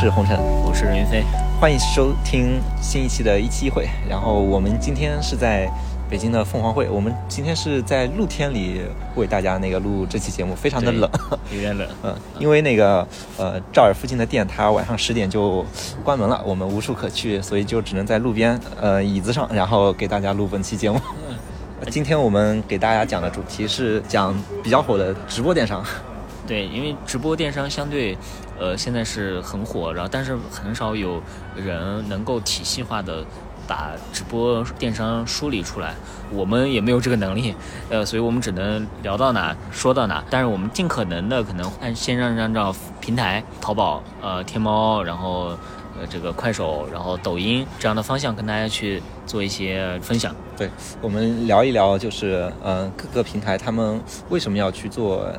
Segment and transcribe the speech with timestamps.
[0.00, 1.24] 是红尘，我是任云飞，
[1.60, 3.88] 欢迎收听新一期的一期一会。
[4.08, 5.68] 然后我们今天是在
[6.08, 8.80] 北京的凤凰会，我们今天是在露天里
[9.16, 11.10] 为大家那个录这期节目，非常的冷，
[11.52, 13.04] 有点冷，嗯，因为那个
[13.38, 15.66] 呃赵尔附近的店它晚上十点就
[16.04, 21.00] 关门了，我们无处可去，所以就只能在路边呃椅子上，然后给大家录本期节目。
[21.90, 25.84] 今天我们给大家讲的主题是讲比较火的直播电商。
[26.46, 28.16] 对，因为直播电商相对，
[28.58, 31.22] 呃，现在是很火，然后但是很少有
[31.56, 33.24] 人能够体系化的
[33.66, 35.94] 把直播电商梳理出来，
[36.32, 37.54] 我们也没有这个能力，
[37.88, 45.56] 呃，所以我们只能聊到哪说到哪，但是我们尽可能的可能按先让按照平台，淘宝、呃，天猫，然后
[45.98, 50.34] 呃这个快手，然后抖音这样的方向跟大家去做一些分享。
[50.56, 55.30] 对，我们聊一聊就是呃各个平台他们为什么要去做。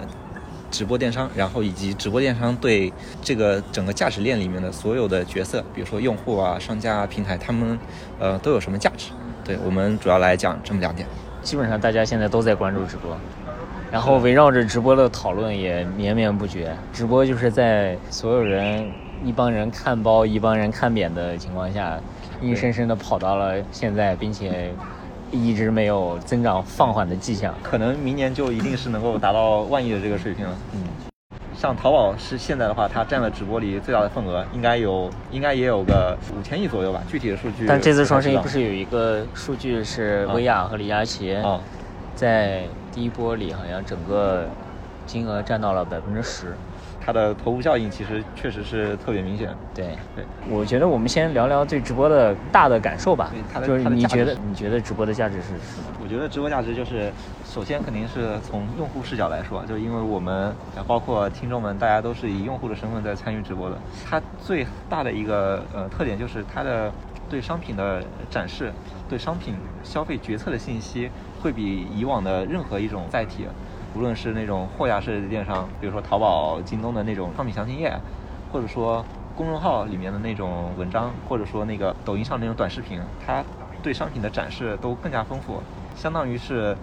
[0.71, 7.77] 直播电商，然后以及直播电商对这个整个价值链里面的所有的角色，比如说用户啊、商家、平台，他们
[8.19, 9.11] 呃都有什么价值？
[9.43, 11.07] 对我们主要来讲这么两点。
[11.41, 13.17] 基本上大家现在都在关注直播，
[13.91, 16.75] 然后围绕着直播的讨论也绵绵不绝。
[16.93, 18.89] 直播就是在所有人
[19.23, 21.99] 一帮人看包、一帮人看扁的情况下，
[22.41, 24.73] 硬生生的跑到了现在，并且。
[25.31, 30.55] 一直没有增长放缓的迹象，可能明年就一定是能够达到万亿的这个水平了。
[30.73, 30.81] 嗯，
[31.55, 37.01] 像淘宝是现在的话，它占了直播里最大的份额，应该有，应该也有个五千亿左右吧。
[37.07, 41.37] 具体的数据，但这次双十一不是有一个数据是薇娅和李佳琦
[42.15, 44.45] 在第一波里好像整个
[45.05, 46.55] 金额占到了百分之十。
[47.09, 49.49] 它的头部效应其实确实是特别明显。
[49.73, 53.31] 对对，我觉得我们先聊聊对直播的大的感受吧。
[53.65, 55.97] 就是你觉得你觉得直播的价值是什么？
[56.03, 57.11] 我觉得直播价值就是，
[57.43, 60.53] 首先肯定是从用户视角来说，就因为我们
[60.85, 63.77] 包括听众们，大家都是以用户的身份在参与直播的。
[64.07, 66.91] 它最大的一个呃特点就是它的
[67.27, 68.71] 对商品的展示，
[69.09, 71.09] 对商品消费决策的信息，
[71.41, 73.47] 会比以往的任何一种载体。
[73.95, 77.97] 无论是那种货架式的电商，比如说淘宝、京东的那种商品详情页，
[78.51, 79.03] 或者说
[79.35, 83.43] 公众号里面的那种文章，或者说那个抖音上那种短视频，它
[83.81, 85.61] 对商品的展示都更加丰富，
[85.95, 86.77] 相当于是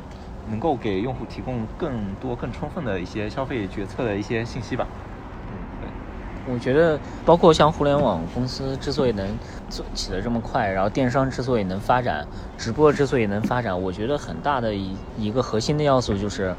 [0.51, 4.87] 能够给用户提供更多、更充分的一些消费决策的一些信息吧。
[5.49, 6.53] 嗯，对。
[6.55, 9.29] 我觉得，包括像互联网公司之所以能
[9.69, 16.55] 做起得这么快，然后电商之所以能发展，直播之所以能发展，我觉得很大的一一个核心的要素就是。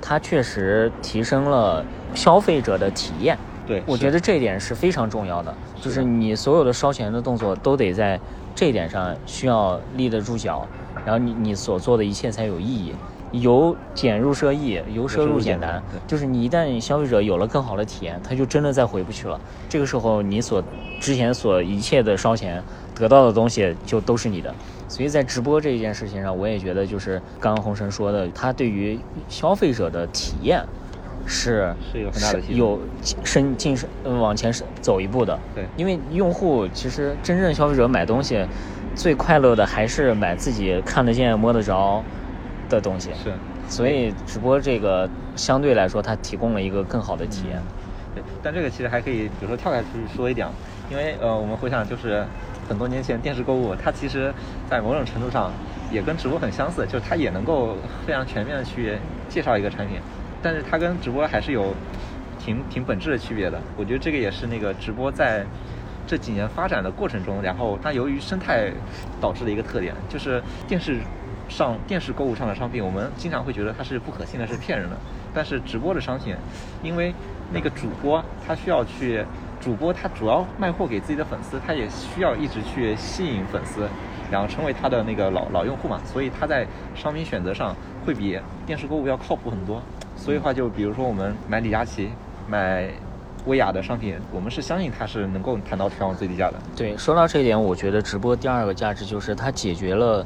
[0.00, 1.84] 它确实提升了
[2.14, 3.36] 消费者的体验，
[3.66, 5.54] 对我觉得这一点是非常重要的。
[5.80, 8.18] 就是你所有的烧钱的动作都得在
[8.54, 10.66] 这一点上需要立得住脚，
[11.04, 12.94] 然后你你所做的一切才有意义。
[13.32, 15.82] 由俭入奢易，由奢入俭难。
[16.06, 19.38] 就是你一旦消费者有了更好的体验，他就真的再回不去了。
[19.68, 20.62] 这个时候你所
[21.00, 22.62] 之前所一切的烧钱
[22.94, 24.54] 得到的东西就都是你的。
[24.88, 28.98] 所以在直播这一件事情上，我也觉得就是刚刚红神说的，他对于
[29.28, 30.64] 消费者的体验
[31.26, 32.78] 是是有很大的有
[33.24, 35.36] 深进深往前走一步的。
[35.56, 38.46] 对，因为用户其实真正消费者买东西
[38.94, 42.00] 最快乐的还是买自己看得见摸得着
[42.68, 43.10] 的东西。
[43.22, 43.32] 是，
[43.68, 47.60] 所以直播这个相对来说，它提供了一个更好的体验。
[48.14, 50.46] 对，但这个其实还可以，比如说跳开出去说一点，
[50.88, 52.24] 因为呃，我们回想就是。
[52.68, 54.32] 很多年前，电视购物它其实，
[54.68, 55.52] 在某种程度上
[55.90, 59.98] 也跟直播很相似，就是它也能够非常全面的去介绍一个产品，
[60.42, 61.72] 但是它跟直播还是有
[62.38, 63.60] 挺挺本质的区别的。
[63.76, 65.46] 我觉得这个也是那个直播在
[66.06, 68.72] 这几年发展的过程中，然后它由于生态
[69.20, 70.98] 导致的一个特点，就是电视
[71.48, 74.96] 上电视购物上的商品，我们经常会觉得它是不可信的，是骗人的。
[75.32, 76.34] 但是直播的商品，
[76.82, 77.14] 因为
[77.52, 79.24] 那个主播他需要去。
[79.60, 83.88] 主播他主要卖货给自己的粉丝，他也需要一直去吸引粉丝，
[84.30, 87.74] 然后成为他的那个老老用户嘛，所以他在商品选择上
[88.04, 89.82] 会比电视购物要靠谱很多。
[90.16, 92.10] 所以话就比如说我们买李佳琦、
[92.48, 92.88] 买
[93.44, 96.54] 薇娅的商品，我们是相信它是能够谈到全网最低价的。
[96.76, 100.24] 对，说到这一点，我觉得直播第二个价值就是它解决了，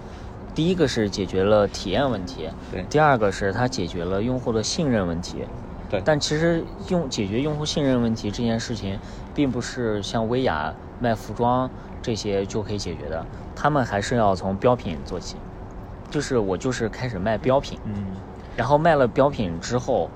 [0.55, 5.45] 第一个是解决了体验问题，对，第二个是它解决了用户的信任问题。
[5.91, 8.97] 对，但其实用解决用户信任问题这件事情，
[9.35, 11.69] 并不是像薇娅卖服装
[12.01, 13.27] 这些就可以解决的，
[13.57, 15.35] 他们还是要从标品做起，
[16.09, 18.07] 就是我就是开始卖标品，嗯，
[18.57, 20.09] 然后卖了标品之后，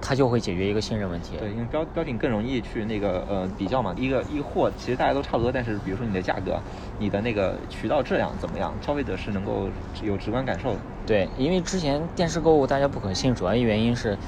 [0.00, 1.36] 它就会解决一个信任问题。
[1.38, 6.58] 对，因为标标品更容易去那个呃比较嘛，一个一个货其实大家都差不多，但是比如说你的价格，
[6.98, 9.68] 你的那个渠道质量怎么样，消费者是能够
[10.02, 10.76] 有直观感受的。
[11.06, 14.18] 对，因为之前电视购物大家不可信，主要一原因是。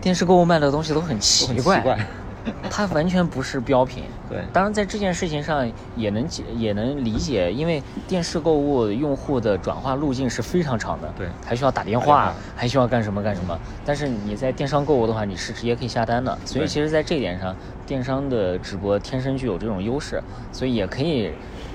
[0.00, 1.98] 电视购物卖的东西都很奇怪，
[2.70, 4.04] 它完全不是标品。
[4.28, 4.38] 对。
[4.52, 11.28] 当然在这件事情上也能解也能理解，因为电视购物用户的转化路径是非常长的，对。
[11.44, 13.58] 还需要打电话话，还需要干什么干什么。
[13.84, 17.54] 但是你在电商购物的话，你是直接可以下单的，所以其实，在这一点上，
[17.86, 21.30] 电商的直播天生具有这种优势，所以也可以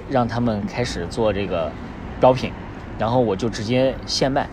[0.09, 1.71] 让他们开始做这个
[2.19, 2.51] 标品，
[2.97, 4.47] 然后我就直接现卖。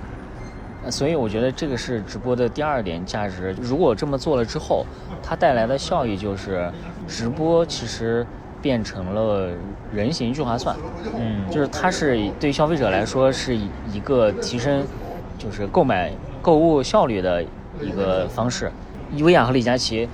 [0.84, 3.54] 呃所以我觉得这个是直播的第二点价值。
[3.60, 4.84] 如果这么做了之后，
[5.22, 6.70] 它带来的效益就是，
[7.06, 8.26] 直播其实
[8.60, 9.50] 变成了
[9.92, 10.76] 人形聚划算，
[11.18, 14.84] 嗯就是它是对消费者来说是一个提升，
[15.38, 17.44] 就是购买购物效率的
[17.80, 18.70] 一个方式。
[19.20, 20.08] 薇娅和李佳琦，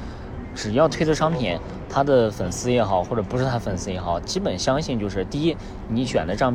[0.55, 1.56] 只要推的商品，
[1.88, 5.56] 他的粉丝也好，或者不是他粉丝也好，基本相信就是第一，
[5.88, 6.55] 你选的商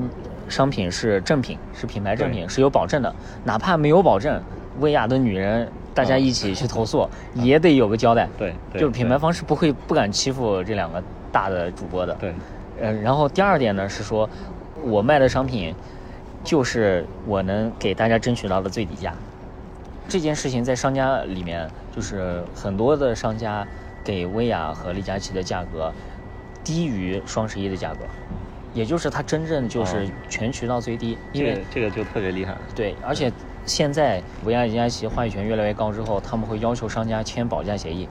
[0.54, 3.14] 商品是正品，是品牌正品，是有保证的，
[3.44, 4.40] 哪怕没有保证，
[4.80, 5.68] 薇娅的女人。
[5.96, 8.28] 大家一起去投诉，也得有个交代。
[8.36, 11.02] 对对就是品牌方是不会不敢欺负这两个
[11.32, 12.16] 大的主播的。
[12.16, 12.34] 对，
[12.82, 14.28] 呃，然后第二点呢是说，
[14.84, 15.76] 我卖的商品
[16.44, 19.14] 就是我能给大家争取到的最低价。
[20.08, 23.64] 这件事情在商家里面，就是很多的商家
[24.04, 25.94] 给薇娅和李佳琦的价格
[26.64, 28.00] 低于双十一的价格，
[28.74, 30.12] 也就是它真正就是哦。
[30.28, 32.56] 全渠道最低，因为这个这个就特别厉害。
[32.76, 33.32] 对，而且
[33.66, 38.08] 现在维亚李佳琦话语权越来越高之后，他们会要求商家签保价协议，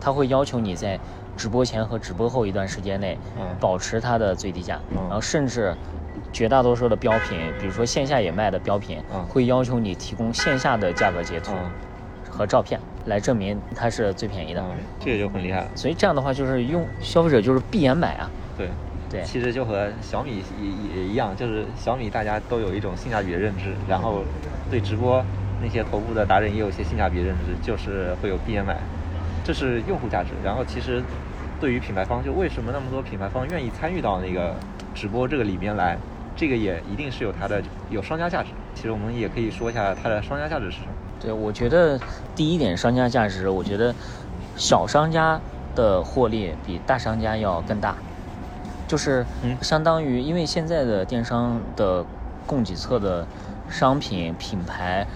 [0.00, 0.98] 他会要求你在
[1.36, 3.56] 直播前和直播后一段时间内嗯。
[3.60, 4.98] 保持它的最低价，嗯。
[5.02, 5.74] 然后甚至
[6.32, 9.24] 绝大多数的标品，比如说线下也卖的标品，嗯。
[9.26, 11.70] 会要求你提供线下的价格截图嗯。
[12.30, 14.60] 和照片来证明它是最便宜的。
[14.60, 15.68] 嗯，这个就很厉害了。
[15.74, 18.68] 所以这样的话，就是用消费者就是闭眼买啊，对，
[19.10, 24.22] 对其实就和小米也也一样，就是小米大家都有一种性价比的认知，然后
[24.70, 25.24] 对直播
[25.62, 28.76] 那些头部的达人也有一些性价比认知，就是会有 BMI，，
[29.42, 30.30] 这是用户价值。
[30.44, 31.02] 然后其实
[31.58, 34.54] 对于品牌方，就为什么那么多品牌方愿意参与到那个
[34.94, 35.96] 直播这个里面来，
[36.36, 38.50] 这个也一定是有它的有商家价值。
[38.74, 40.88] 其实我们也可以说一下它的商家价值是什么。
[41.18, 41.98] 对，我觉得
[42.36, 43.92] 第一点商家价值，我觉得
[44.54, 45.40] 小商家
[45.74, 47.96] 的获利比大商家要更大，
[48.88, 49.56] 就是嗯。
[49.62, 52.04] 相当于因为现在的电商的
[52.46, 53.28] 供给侧的
[53.68, 55.06] 商品品牌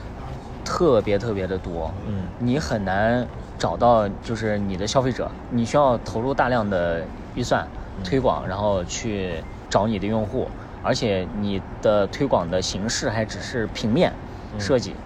[0.62, 2.32] 特别特别的多，嗯。
[2.38, 3.28] 你很难
[3.58, 8.04] 找到就是你的消费者，你需要投入大量的预算嗯。
[8.04, 10.52] 推广，然后去找你的用户，
[10.82, 14.18] 而且你的推广的形式还只是平面
[14.52, 14.60] 嗯。
[14.60, 15.00] 设计。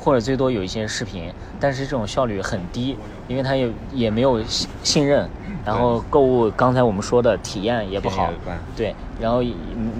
[0.00, 2.96] 或者最多有一些视频，但是这种效率很低，
[3.28, 5.28] 因为它也也没有信信任，
[5.64, 8.32] 然后购物刚才我们说的体验也不好
[8.74, 9.42] 对，然后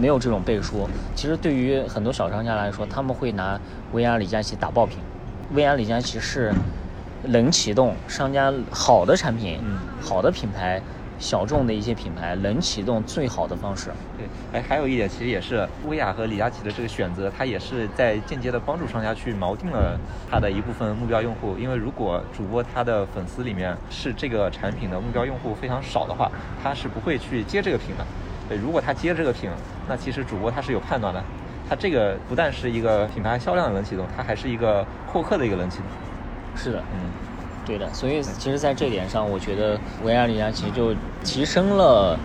[0.01, 0.89] 没有这种背书。
[1.15, 3.61] 其实对于很多小商家来说，他们会拿
[3.93, 4.99] 薇娅、李佳琦打爆品。
[5.53, 6.51] 薇娅、李佳琦是
[7.25, 10.81] 能启动商家好的产品、嗯好的品牌、
[11.21, 13.91] 小众的一些品牌冷启动最好的方式。
[14.19, 14.27] 对，
[14.59, 19.97] 哎，还有一点，其实也是薇娅和李佳琦的这个选择，它也是在间接的帮助商家去锚定了
[20.29, 21.57] 他的一部分目标用户。
[21.59, 28.05] 因为如果主播他的粉丝里面是这个产品的目标用户非常少的话，他是不会去接这个品的。
[28.49, 29.51] 对，如果他接这个品，
[29.87, 31.23] 那其实主播他是有判断的，
[31.69, 35.87] 他这个不但是一个品牌销量的冷启动，它还是一个获客的一个冷启动。
[36.57, 36.99] 是的，嗯，
[37.67, 42.19] 对的，所以其实，在这点上，我觉得维亚李佳琦就提升了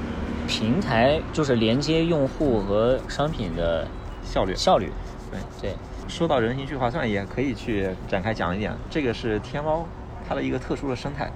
[0.48, 3.88] 平台，就是连接用户和商品的
[4.24, 4.92] 效率效率。
[5.32, 5.40] 对。
[5.70, 5.76] 对，
[6.08, 8.74] 说到人形聚划算，也可以去展开讲一点。
[8.90, 9.86] 这个是天猫
[10.28, 11.32] 它的一个特殊的生态，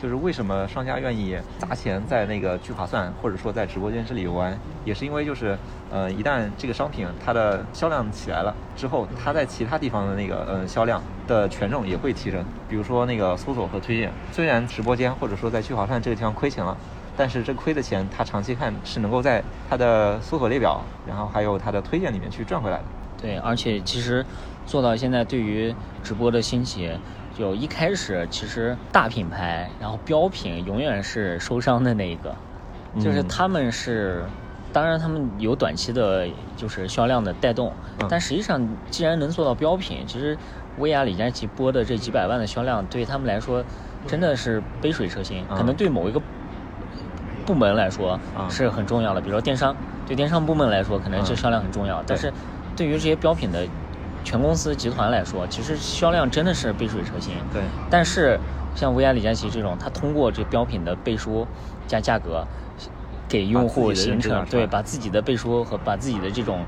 [0.00, 5.58] 就是为什么商家愿意砸钱在那个聚划算，或者说在直播间这里游玩，也是因为就是，
[5.90, 12.44] 呃，一旦这个商品它的销量起来了之后，它在其他地方的那个呃销量的权重也会提升。
[12.68, 16.76] 比如说那个搜索和推荐，虽然直播间或者说在聚划算这个地方亏钱了。
[17.20, 22.84] 但是这亏的钱，它长期看是能够在它的搜索列表，然后还有它的推荐里面去赚回来的。
[23.20, 24.24] 对，而且其实
[24.64, 26.92] 做到现在，对于直播的兴起，
[27.38, 32.34] 就一开始其实大品牌，然后标品永远是受伤的那一个，
[32.96, 33.28] 就是嗯。
[33.28, 34.24] 他们是。
[34.70, 38.06] 当然，他们有短期的，就是销量的带动，嗯。
[38.10, 40.36] 但实际上，既然能做到标品，其实
[40.76, 43.64] 薇娅、李佳琦播的这几百万的销量，对他们来说
[44.06, 45.42] 真的是杯水车薪。
[45.48, 45.56] 嗯。
[45.56, 46.20] 可能对某一个
[47.46, 48.50] 部门来说嗯。
[48.50, 49.74] 是很重要的，比如说电商，
[50.06, 51.36] 对电商部门来说，可能这嗯。
[51.36, 52.30] 销量很重要，但是
[52.76, 53.66] 对于这些标品的
[54.28, 57.32] 全公司集团来说，其实销量真的是杯水车薪。
[57.50, 58.38] 对但是
[58.74, 61.46] 像薇娅、李佳琦这种，他通过这标品的背书
[61.86, 62.46] 加价格，
[63.26, 66.62] 给用户形成对把自己的背书和把自己的这种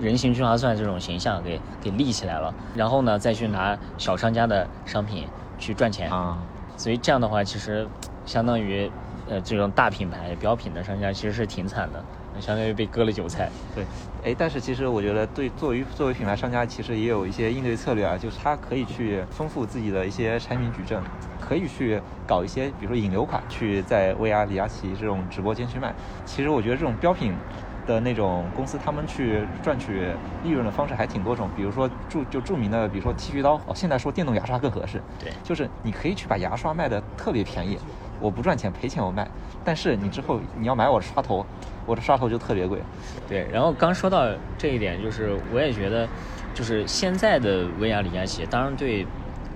[0.00, 5.28] 人形聚划算这种形象给给立起来了，然后呢再去拿小商家的商品
[5.60, 6.10] 去赚钱。
[6.10, 6.36] 啊，
[6.76, 7.86] 所以这样的话，其实
[8.24, 8.90] 相当于
[9.28, 12.04] 呃这种大品牌标品的商家其实是挺惨的，
[12.40, 13.48] 相当于被割了韭菜。
[13.76, 13.84] 对，
[14.26, 21.00] 哎，但是其实我觉得对作为作为品牌商家，其实也有一些应对策略啊，就是他可以去丰富自己的一些产品矩阵，
[21.38, 25.94] 可以去搞一些比如说引流款，去在薇娅、李佳琦这种直播间去卖。
[26.24, 27.40] 其实我觉得这种标品。
[27.86, 37.78] 的那种公司，他们去赚取利润的方式还挺多种，比如说著就著名的，比如说剃须刀，哦，现在说电动牙刷更合适，对，就是你可以去把牙刷卖的特别便宜，
[38.18, 39.28] 我不赚钱赔钱我卖，
[39.64, 41.44] 但是你之后你要买我的刷头，
[41.84, 42.80] 我的刷头就特别贵，
[43.28, 44.26] 对，然后刚说到
[44.58, 46.08] 这一点，就是我也觉得，
[46.54, 49.06] 就是现在的薇娅、李佳琦，当然对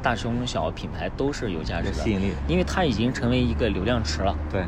[0.02, 4.64] 大中小品牌都是有价值的吸引力，因为它已经成为一个流量池了，对，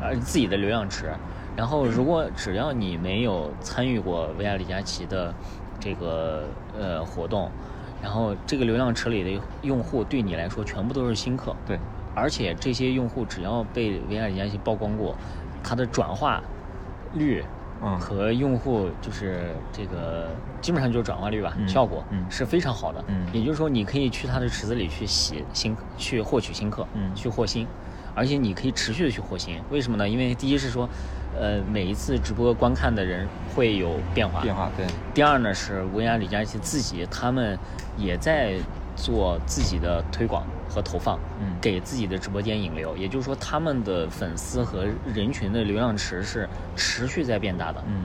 [0.00, 1.12] 而自己的流量池。
[1.56, 5.32] 然后，如果只要你没有参与过薇娅李佳琦的
[5.78, 7.48] 这个呃活动，
[8.02, 11.54] 然后这个流量池里的用户对你来说全部都是新客。
[11.64, 11.78] 对。
[12.14, 15.14] 而且这些用户只要被薇娅李佳琦曝光过，
[15.62, 16.42] 它的转化
[17.14, 17.44] 率
[17.98, 20.28] 和用户就是这个
[20.60, 23.04] 基本上就是转化率吧，效果是非常好的。
[23.08, 23.26] 嗯。
[23.32, 27.66] 也就是说，你可以去他的池子里去洗新，去获取新客，嗯，去获新，
[28.14, 29.60] 而且你可以持续的去获新。
[29.70, 30.08] 为什么呢？
[30.08, 30.88] 因为第一是说。
[31.36, 34.40] 呃，每一次直播观看的人会有变化。
[34.40, 34.86] 变化，对。
[35.12, 37.58] 第二呢，是薇娅、李佳琦自己，他们
[37.96, 38.54] 也在
[38.94, 42.96] 做自己的推广和投放，嗯，给自己的直播间引流。
[42.96, 47.82] 也就是说，他们的粉丝和人群的流量池是持续在变大的。
[47.86, 48.04] 嗯。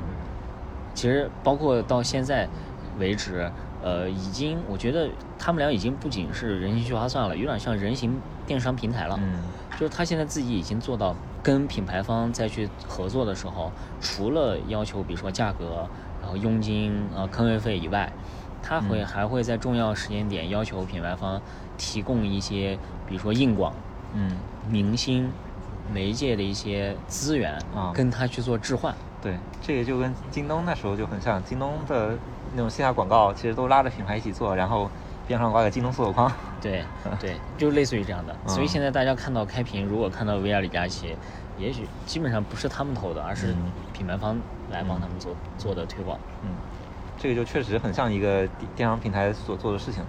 [0.94, 2.48] 其实，包括到现在
[3.00, 9.20] 为止，呃，已经，我觉得他们俩已经不仅是人形聚划算了，有点像人形电商平台了。
[9.20, 9.42] 嗯。
[9.80, 11.16] 就是他现在自己已经做到。
[11.42, 13.72] 跟品牌方再去合作的时候，
[14.02, 15.88] 除了要求比如说价格，
[16.22, 18.12] 然后佣金啊坑位费以外，
[18.62, 21.42] 他会还会在重要时间点要求品牌方
[21.80, 23.74] 提供一些，比如说硬广，
[24.14, 24.38] 嗯，
[24.70, 25.32] 明星、
[25.92, 28.94] 媒介的一些资源啊，跟他去做置换。
[29.20, 32.16] 对，这个就跟京东那时候就很像，京东的
[32.54, 34.88] 那种线下广告其实都拉着品牌一起做，然后。
[35.28, 36.84] 边上挂个京东搜索框，对
[37.22, 38.36] 对，就类似于这样的。
[38.48, 41.16] 所以现在大家看到开屏，如果看到薇娅李佳琦，
[41.56, 43.54] 也许基本上不是他们投的，而是
[43.94, 44.36] 品牌方
[44.72, 46.18] 来帮他们做做的推广。
[46.42, 46.50] 嗯，
[47.20, 50.04] 这个就确实很像一个电商平台所做的事情。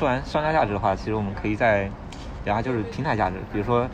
[0.00, 1.82] 说完商家价值的话，其实我们可以再
[2.46, 3.86] 聊下就是平台价值，比如说。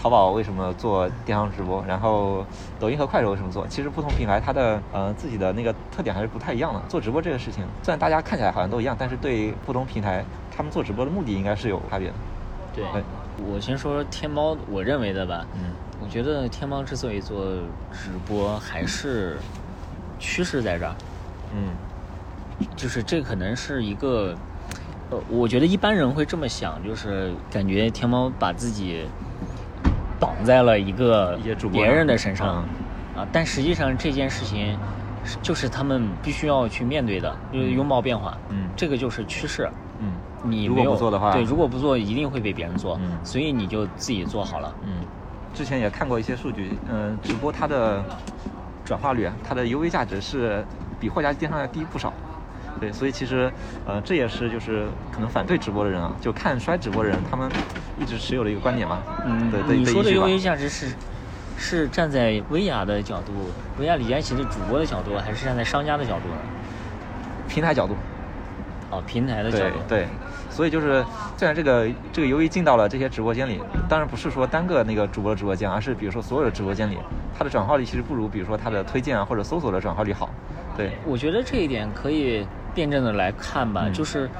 [0.00, 1.84] 淘宝为什么做电商直播？
[1.84, 2.46] 然后
[2.78, 3.66] 抖音和快手为什么做？
[3.66, 6.80] 其实不同品牌它的呃自己的那个特点还是不太一样的。
[6.88, 10.24] 做直播这个事情，虽然大家看起来好像都一样，但是对不同平台
[10.56, 12.14] 他们做直播的目的应该是有差别的。
[12.72, 12.84] 对，
[13.44, 15.44] 我先说天猫，我认为的吧。
[15.54, 15.72] 嗯。
[16.00, 17.44] 我觉得天猫之所以做
[17.92, 19.36] 直播，还是
[20.20, 20.94] 趋势在这儿。
[21.52, 21.70] 嗯。
[22.76, 24.32] 就是这可能是一个，
[25.10, 29.06] 呃，我觉得一般人会这么想，就是感觉天猫把自己。
[30.20, 31.38] 绑在了一个
[31.70, 32.56] 别人的身上，
[33.14, 34.76] 啊，但实际上这件事情，
[35.40, 40.10] 就是他们必须要去面对的，就是拥抱变化，嗯，这个就是趋势，嗯，
[40.42, 44.90] 你没有做的话，对，如果不做，一定会被别人做，嗯，所以你就自己做好了，嗯，
[45.54, 48.02] 之前也看过一些数据，嗯，直播它的
[48.84, 50.66] 转化率，它的 UV 价值是
[50.98, 52.12] 比货架电商要低不少。
[52.78, 53.50] 对，所以其实，
[53.86, 57.50] 呃，这也是就是可能反对直播的人啊，就看衰直播的人，他们
[57.98, 59.02] 一直持有的一个观点嘛。
[59.26, 60.94] 嗯，对，你说的优惠价值是，
[61.56, 63.32] 是站在薇娅的角度，
[63.78, 66.36] 薇娅李佳琦的主播的角度，还是站在商家的角度呢？
[67.48, 67.94] 平台角度。
[68.90, 69.76] 哦，平台的角度。
[69.86, 70.06] 对，
[70.48, 71.04] 所以就是
[71.36, 76.96] 虽然这个这个由于进到了这些直播间里，当然不是说单个那个主播的直播间，而是比如说所有的直播间里，
[77.36, 80.30] 它的转化率其实不如比如说它的推荐啊或者搜索的转化率好。
[80.74, 82.46] 对，我觉得这一点可以。
[82.78, 84.30] 辩证的来看吧，就是，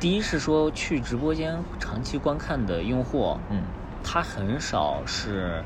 [0.00, 3.62] 第一是说去直播间长期观看的用户，嗯，
[4.02, 5.62] 他很少是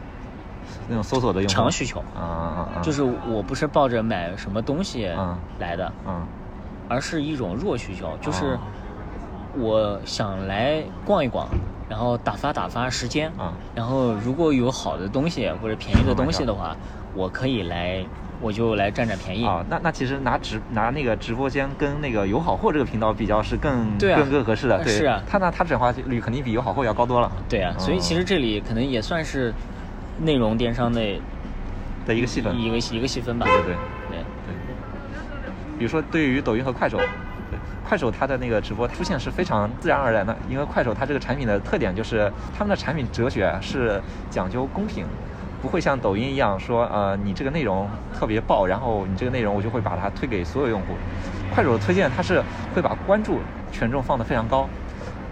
[0.86, 2.00] 那种搜索的用户，长需求。
[2.14, 5.06] 啊啊啊，就是我不是抱着买什么东西
[5.58, 6.26] 来的，嗯，
[6.90, 8.58] 而是一种弱需求，就是
[9.56, 11.48] 我想来逛一逛，
[11.88, 16.76] 然后打发打发时间，啊，然后如果有好的东西或者便宜的东西的话，
[17.14, 18.04] 我可以来。
[18.40, 19.64] 我就来占占便宜啊！
[19.68, 24.82] 那那其实拿直拿那个直播间跟那个有好货这个频道比较是更更更合适的。
[24.84, 27.30] 对是啊，他呢，他转化率肯定比有好货要高多了。
[27.48, 29.52] 对啊，所以其实这里可能也算是
[30.20, 31.00] 内容电商的
[32.06, 33.46] 的一个细分，一个一个细分吧。
[33.46, 33.74] 对对对
[34.10, 35.78] 对对。
[35.78, 37.00] 比如说，对于抖音和快手，
[37.84, 45.04] 快手它的那个直播出现是非常自然而然的，因为快手它这个产品的特点就是他们的产品哲学是讲究公平。
[45.60, 47.88] 不会像抖音一样说，呃，你这个内容
[48.18, 50.86] 特别爆，然后你这个内容我就会把它推给所有用户。
[51.54, 52.42] 快手推荐它是
[52.74, 53.40] 会把关注
[53.72, 54.68] 权重放得非常高，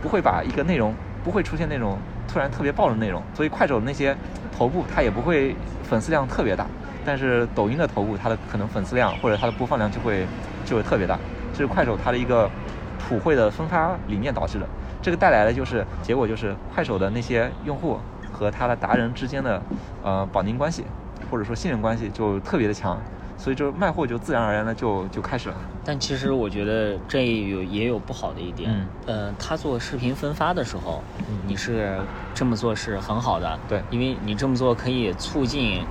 [0.02, 4.16] 不会把一个内容不会出现那种突然特别爆的内容，所以快手那些
[4.56, 5.54] 头部它也不会
[5.84, 6.66] 粉丝量特别大，
[7.04, 10.26] 但是抖音的头部它的可能粉丝量或者它的播放量就会
[10.64, 11.18] 就会特别大，
[11.52, 12.50] 这是快手它的一个
[12.98, 14.66] 普惠的分发理念导致的，
[15.00, 18.00] 这个带来的就是结果就是快手的那些用户
[18.32, 19.62] 和他的达人之间的
[20.02, 20.84] 呃绑定关系
[21.30, 22.98] 或者说信任关系就特别的强，
[23.36, 25.56] 所以就卖货就自然而然的就就开始了。
[25.84, 28.86] 但其实我觉得这有也有不好的一点，嗯。
[29.06, 31.38] 呃，他做视频分发的时候，嗯。
[31.46, 31.98] 你是
[32.34, 33.82] 这么做是很好的，对。
[33.90, 35.84] 因为你这么做可以促进，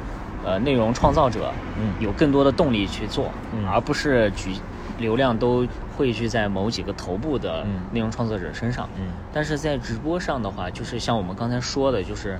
[0.44, 1.94] 呃，内容创造者，嗯。
[2.00, 3.68] 有更多的动力去做，嗯。
[3.68, 4.54] 而不是举
[4.98, 7.82] 流量都汇聚在某几个头部的嗯。
[7.92, 9.08] 内容创作者身上，嗯。
[9.34, 12.40] 但是在直播上的话，就是像我们刚才说的，就是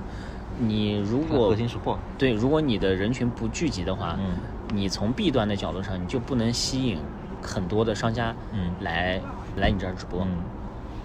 [0.58, 4.36] 你如果核心是货，对，如果你的人群不聚集的话，嗯。
[4.74, 6.98] 你从弊端的角度上，你就不能吸引
[7.40, 8.72] 很多的商家嗯。
[8.80, 9.20] 来、
[9.56, 10.22] 来你这儿直播。
[10.22, 10.28] 嗯。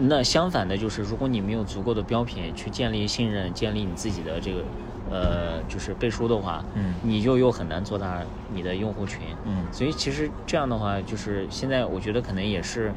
[0.10, 4.63] 那相反的，就是如果你没有足够的标品去建立信任、建立你自己的这个
[5.11, 9.35] 呃就是背书的话，嗯你就又很难做大你的用户群。
[9.43, 12.93] 嗯所以其实这样的话，就是现在我觉得可能也是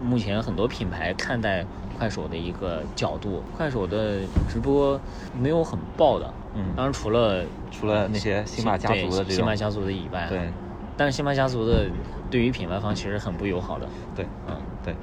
[0.00, 1.64] 目前很多品牌看待
[1.96, 3.42] 快手的一个角度。
[3.52, 5.00] 快手的直播
[5.32, 10.52] 没有很爆的，嗯当然除了除了那些辛巴家族的对这种辛巴家族的以外，对，
[10.96, 11.88] 但是辛巴家族的
[12.30, 14.94] 对于品牌方其实很不友好的，对嗯，对，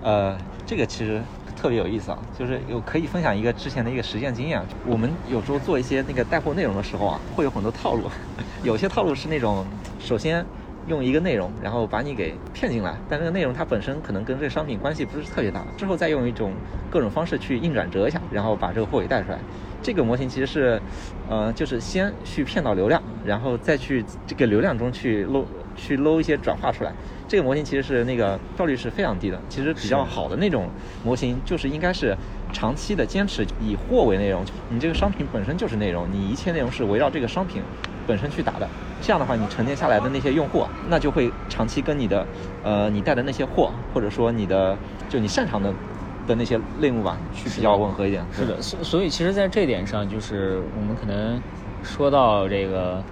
[0.00, 1.22] 呃，这个其实
[1.56, 4.60] 特别有意思啊，就是有可以分享一个之前的一个实践经验。
[4.86, 8.10] 我们有时候做一些那个带货内容的时候啊，会有很多套路，
[8.62, 9.64] 有些套路是那种
[9.98, 10.44] 首先
[10.88, 16.52] 用一个内容，然后把你给骗进来，但这个内容它本身可能跟这个商品关系不是特别大，之后再用一种
[16.90, 19.38] 各种方式去硬转折一下，然后把这个货给带出来。
[19.82, 20.80] 这个模型其实是，
[21.28, 25.44] 呃，就是先去骗到流量，然后再去这个流量中去搂
[25.76, 26.92] 去搂一些转化出来。
[27.26, 29.40] 这个模型其实是那个效率是非常低的。
[29.48, 30.68] 其实比较好的那种
[31.02, 32.16] 模型，就是应该是
[32.52, 34.44] 长期的坚持以货为内容。
[34.68, 37.62] 你这个商品本身就是内容，你一切内容是围绕这个商品
[38.06, 38.68] 本身去打的。
[39.00, 42.26] 这样的话，你沉淀下来的那些用户啊，那就会长期跟你的，
[42.62, 44.76] 呃，你带的那些货，或者说你的
[45.10, 45.72] 就你擅长的
[46.26, 48.24] 的那些类目吧，去比较吻合一点。
[48.32, 51.38] 是的，所所以其实，在这点上，就是我们可能
[51.82, 53.02] 说到这个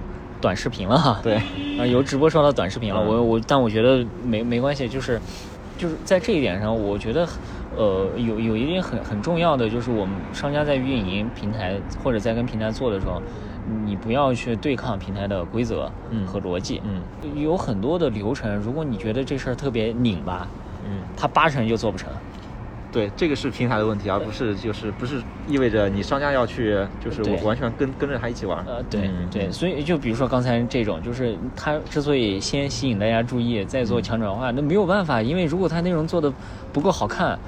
[0.42, 1.37] 短视频了哈， 对，
[1.78, 5.18] 啊，由直播说到短视频了，嗯我我，但我觉得没没关系，就是
[5.78, 7.26] 就是在这一点上，我觉得
[7.70, 13.22] 呃有有一点很很重要的，就是我们商家在运营平台或者在跟平台做的时候，
[13.87, 17.05] 你不要去对抗平台的规则嗯和逻辑，嗯
[17.40, 20.46] 有很多的流程，如果你觉得这事儿特别拧巴，
[20.85, 21.05] 嗯。
[21.16, 22.12] 它八成就做不成。
[22.92, 28.62] 对，这个是平台的问题，而不是就是不是意味着你商家要去就是我完全跟跟着他一起玩。
[28.66, 29.28] 呃，对、嗯。
[29.31, 36.31] 对，所以就比如说刚才这种，就是他之所以先吸引大家注意，再做强转化，那没有办法，因为如果他内容做的
[36.70, 37.38] 不够好看，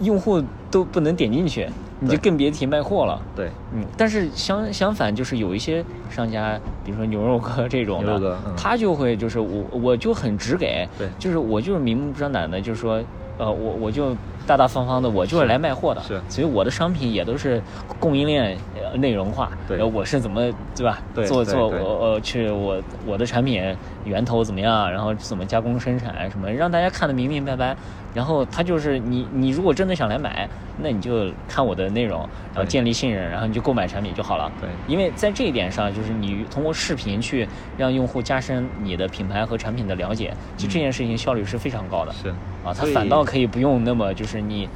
[0.00, 1.68] 用户都不能点进去，
[2.00, 3.20] 你就更别提卖货了。
[3.36, 11.08] 对，嗯，但是相相反，就是有一些商家，比如说牛肉哥这种的，他就会就是我我就很直给，对。
[11.18, 13.02] 就是我就是明目张胆的，就是说，
[13.38, 16.20] 呃，我我就大大方方的，我就是来卖货的，是。
[16.28, 17.62] 所以我的商品也都是
[18.00, 21.00] 供应链呃内容化，对我是怎么对吧？
[21.14, 23.62] 对对做做我对呃去我我的产品
[24.04, 27.76] 源头怎么样，然后怎么加工生产什么，让大家看得明明白白。
[28.14, 30.48] 然后他就是你你如果真的想来买，
[30.82, 32.20] 那你就看我的内容，
[32.54, 34.50] 然后建立信任，然后你就购买产品就好了。
[34.60, 37.46] 对因为在这一点上，就是你通过视频去
[37.76, 42.12] 让用户加深你的品牌和产品的了解，就这件事情效率是非常高的。
[42.12, 42.30] 是
[42.64, 44.70] 啊，他反倒可以不用那么就是你，呃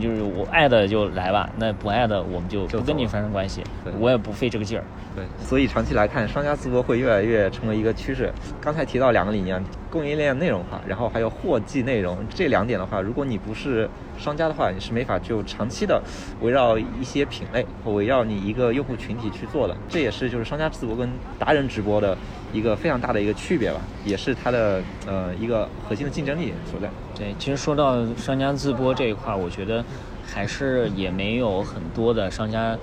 [0.00, 4.84] 就是我爱的就来吧，那不爱的我们就就不跟你发生关系对，我也不费这个劲儿。
[5.14, 8.32] 对，所以长期来看，商家直播会越来越成为一个趋势。
[8.60, 16.00] 刚才提到两个理念，供应链内容化，然后还有货季内容这两点的话，如果你不是商家的话，你是没法就长期的
[16.40, 19.76] 围绕一些品类或围绕你一个用户群体去做的。
[19.88, 22.16] 这也是就是商家直播跟达人直播的
[22.52, 26.88] 一个非常大的一个区别吧，也是它的呃一个核心的竞争力所在。
[27.16, 29.84] 对，其实说到商家自播这一块，我觉得
[30.26, 32.76] 还是也没有很多的商家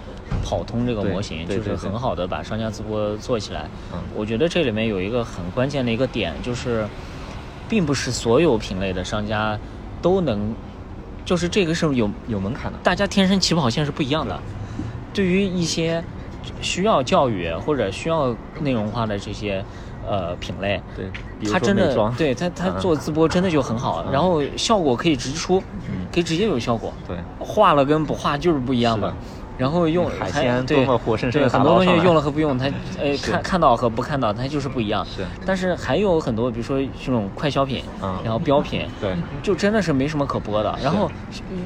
[0.44, 3.68] 跑通这个模型，就是很好的把商家自播做起来。
[3.94, 6.86] 嗯我觉得这里面有一个很关键的一个点，就是
[7.68, 9.58] 并不是所有品类的商家
[10.02, 10.54] 都能，
[11.30, 14.40] 就是这个是有有门槛的，大家天生起跑线是不一样的。
[15.14, 15.24] 对。
[15.24, 16.04] 于一些
[16.60, 19.64] 需要教育或者需要内容化的这些
[20.08, 21.06] 呃品类，对，
[21.52, 22.80] 他真的对他他嗯。
[22.80, 24.12] 做自播真的就很好，嗯。
[24.12, 26.08] 然后效果可以直出，嗯。
[26.12, 27.16] 可以直接有效果，对。
[27.38, 29.14] 画了跟不画就是不一样的。
[29.60, 32.66] 然后用海鲜多么活生生对很多东西用了和不用，它
[32.98, 35.06] 呃看看到和不看到它就是不一样。
[35.06, 35.26] 是。
[35.46, 38.18] 但是还有很多，比如说这种快消品，嗯。
[38.24, 39.14] 然后标品，对。
[39.44, 40.74] 就真的是没什么可播的。
[40.82, 41.12] 然后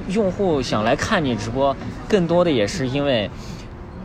[0.08, 1.76] 用户想来看你直播，
[2.10, 3.30] 更多的也是因为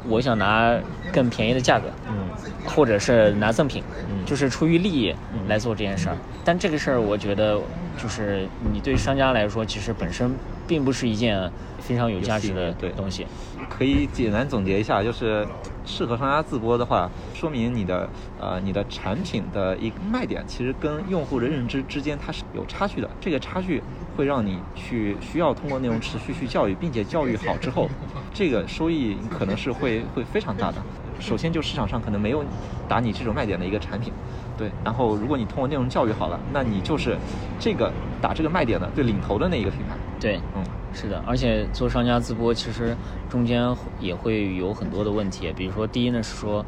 [0.07, 0.79] 我想拿
[1.11, 2.29] 更便宜的价格，嗯。
[2.66, 4.22] 或者是拿赠品，嗯。
[4.27, 5.14] 就是出于利益
[5.48, 6.16] 来做这件事儿。
[6.44, 7.59] 但这个事儿，我觉得
[7.96, 10.31] 就是你对商家来说，其实本身
[10.69, 11.51] 并不是一件
[11.81, 13.27] 非常有价值的东西。
[13.69, 15.47] 可以简单总结一下，就是
[15.85, 18.09] 适合商家自播的话，说明你的
[18.41, 23.09] 呃你的产品的一个卖点，其实跟用户的认知之间它是有差距的。
[23.21, 23.83] 这个差距
[24.17, 27.89] 会让你去需要通过内容持续去教育，并且教育好之后，
[28.33, 30.77] 这个收益可能是会会非常大的。
[31.21, 32.45] 首先就市场上可能没有
[32.89, 34.13] 打你这种卖点的一个产品，
[34.59, 34.71] 对。
[34.85, 37.16] 然后如果你通过内容教育好了，那你就是
[37.59, 37.90] 这个
[38.21, 39.97] 打这个卖点的最领头的那一个品牌。
[40.21, 42.94] 对，嗯，是的，而且做商家自播，其实
[43.31, 46.64] 中间也会有很多的问题，比如说第一呢是说，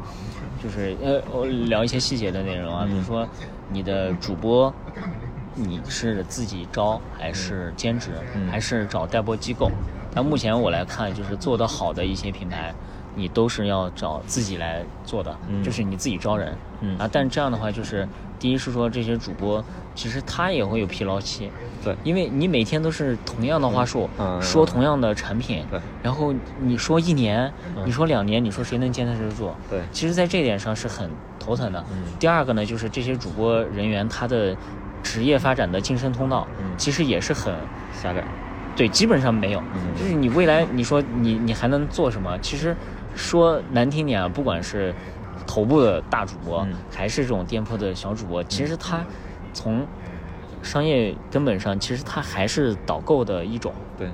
[0.63, 3.27] 就是呃，我聊一些细节的内容啊，比如说
[3.69, 4.73] 你的主播，
[5.53, 9.69] 你是自己招还是兼职，嗯还是找代播机构？
[10.13, 12.73] 但目前我来看，就是做得好的一些品牌。
[13.15, 18.07] 你都是要找自己来做的，嗯就是你自己招人，嗯啊，但这样的话，就是
[18.39, 21.51] 第一是说这些主播其实他也会有疲劳期，
[21.83, 29.51] 对因为你每天都是同样的话术，嗯说同样的产品，对然后你说一年，嗯你说两年，你说谁能坚持得住？
[29.69, 31.83] 对其实，在这点上是很头疼的。
[31.91, 34.55] 嗯第二个呢，就是这些主播人员他的
[35.03, 37.53] 职业发展的晋升通道，嗯其实也是很
[38.01, 38.23] 狭窄。
[38.73, 39.59] 对，基本上没有。
[39.59, 42.37] 嗯就是你未来你说你你还能做什么？
[42.39, 42.75] 其实
[43.15, 44.93] 说难听点啊，不管是
[45.45, 49.03] 头部的大主播，嗯还是这种店铺的小主播，其实他
[49.53, 49.85] 从
[50.61, 53.73] 商业根本上，其实他还是导购的一种。
[53.97, 54.09] 对，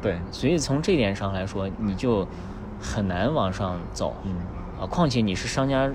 [0.00, 2.26] 对，所以从这点上来说，你就
[2.80, 4.14] 很难往上走。
[4.24, 4.34] 嗯
[4.80, 5.88] 啊，况且你是商家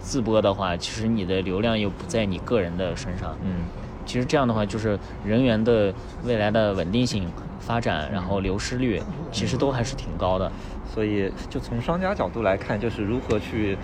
[0.00, 3.36] 自播的话，其实你的流量又不在你个人的身上。
[3.42, 3.64] 嗯
[4.06, 5.92] 其实这样的话，就是人员的
[6.24, 10.50] 未来的稳定性发展，然后流失率，其实都还是挺高的。
[10.92, 13.76] 所以就从商家角度来看，就是如何去，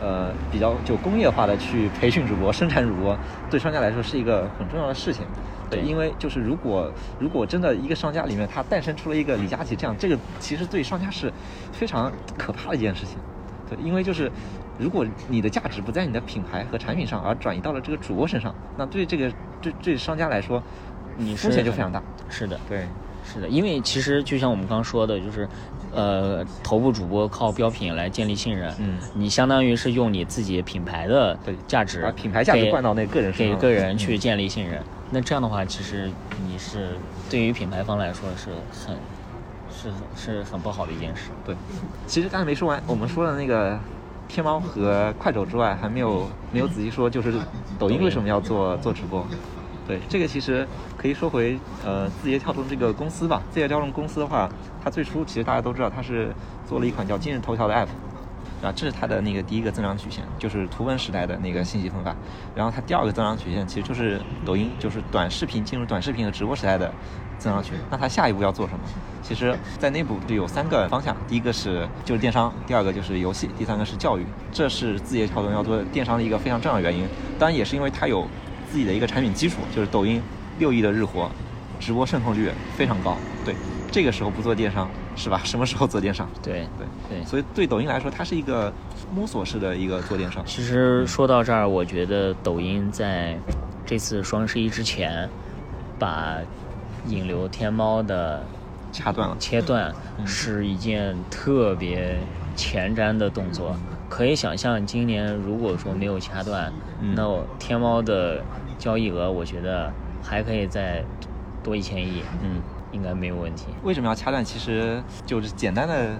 [0.00, 3.18] 呃，比较就工业化的去培训主播、生产主播，
[3.50, 5.26] 对商家来说是一个很重要的事情。
[5.68, 11.32] 对因为就是如果如果真的一个商家里面它诞生出了一个李佳琦这样，这个其实对商家是
[11.72, 13.16] 非常可怕的一件事情。
[13.70, 14.30] 对，因为就是
[14.78, 20.62] 如果你的价值不在你的品牌和产品上，而转移到了这个主播身上，那对这个对对商家来说，
[21.16, 22.02] 你风险就非常大。
[22.28, 22.86] 是的，对，
[23.24, 25.48] 是的，因为其实就像我们刚刚说的，就是，
[25.94, 34.82] 呃，头部主播靠标品来建立信任，嗯你相当于是用你自己品牌的对价值，把品牌价值给灌到那个人身上给个人嗯去建立信任。
[35.10, 36.10] 那这样的话，其实
[36.46, 36.96] 你是
[37.28, 38.96] 对于品牌方来说是很，
[39.70, 41.30] 是是很不好的一件事。
[41.44, 41.54] 对，
[42.06, 43.78] 其实刚才没说完，我们说的那个
[44.28, 47.34] 天猫和快手之外，还没有没有仔细说，就是
[47.78, 49.26] 抖音为什么要做做直播？
[49.86, 50.66] 对，这个其实
[50.96, 53.42] 可以说回呃字节跳动这个公司吧。
[53.50, 54.48] 字节跳动公司的话，
[54.82, 56.32] 它最初其实大家都知道，它是
[56.66, 57.88] 做了一款叫今日头条的 app。
[58.62, 62.14] 啊，这是它的那个第一个增长曲线，就是图文时代的那个信息分发。
[62.54, 66.88] 然后它第二个增长曲线其实就是抖音，就是短视频进入短视频和直播时代的
[67.40, 67.72] 增长曲。
[67.90, 68.80] 那它下一步要做什么？
[69.20, 74.24] 其实，在内部就有三个方向，第一个是就是电商，第二个就是游戏，第三个是教育。
[74.52, 77.04] 这是字节跳动要做电商的一个非常重要的原因。
[77.40, 78.28] 当然，也是因为它有
[78.72, 80.18] 自己的一个产品基础，就是抖音
[80.58, 81.30] 六亿的日活，
[81.78, 83.18] 直播渗透率非常高。
[83.44, 83.54] 对，
[83.90, 85.38] 这个时候不做电商是吧？
[85.44, 86.26] 什么时候做电商？
[86.42, 86.86] 对对。
[87.10, 87.24] 对。
[87.26, 88.72] 所以对抖音来说，它是一个
[89.14, 90.42] 摸索式的一个做电商。
[90.46, 93.36] 其实说到这儿，我觉得抖音在
[93.84, 95.28] 这次双十一之前，
[95.98, 96.38] 把
[97.08, 98.42] 引流天猫的
[98.90, 99.36] 掐断了。
[99.38, 102.16] 切断嗯是一件特别
[102.56, 103.76] 前瞻的动作。
[104.12, 106.70] 可以想象，今年如果说没有掐断，
[107.00, 108.44] 嗯那我天猫的
[108.78, 109.90] 交易额，我觉得
[110.22, 111.02] 还可以再
[111.64, 112.60] 多一千亿，嗯，
[112.92, 113.68] 应该没有问题。
[113.82, 114.44] 为什么要掐断？
[114.44, 116.14] 其实就是简单的、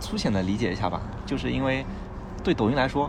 [0.00, 1.86] 粗浅的理解一下吧，就是因为
[2.42, 3.08] 对抖音来说，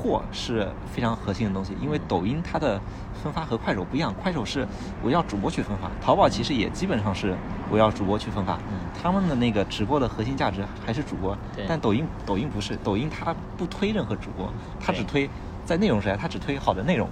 [0.00, 1.76] 货是非常核心的东西。
[1.80, 2.80] 因为抖音它的
[3.22, 4.66] 分发和快手不一样，快手是
[5.04, 7.36] 围绕主播去分发，淘宝其实也基本上是
[7.70, 8.54] 围绕主播去分发。
[8.56, 15.28] 嗯他们的那个直播的核心价值还是主播对，但抖音抖音不是，抖音它不推任何主播，它只推
[15.64, 17.08] 在内容时代，它只推好的内容。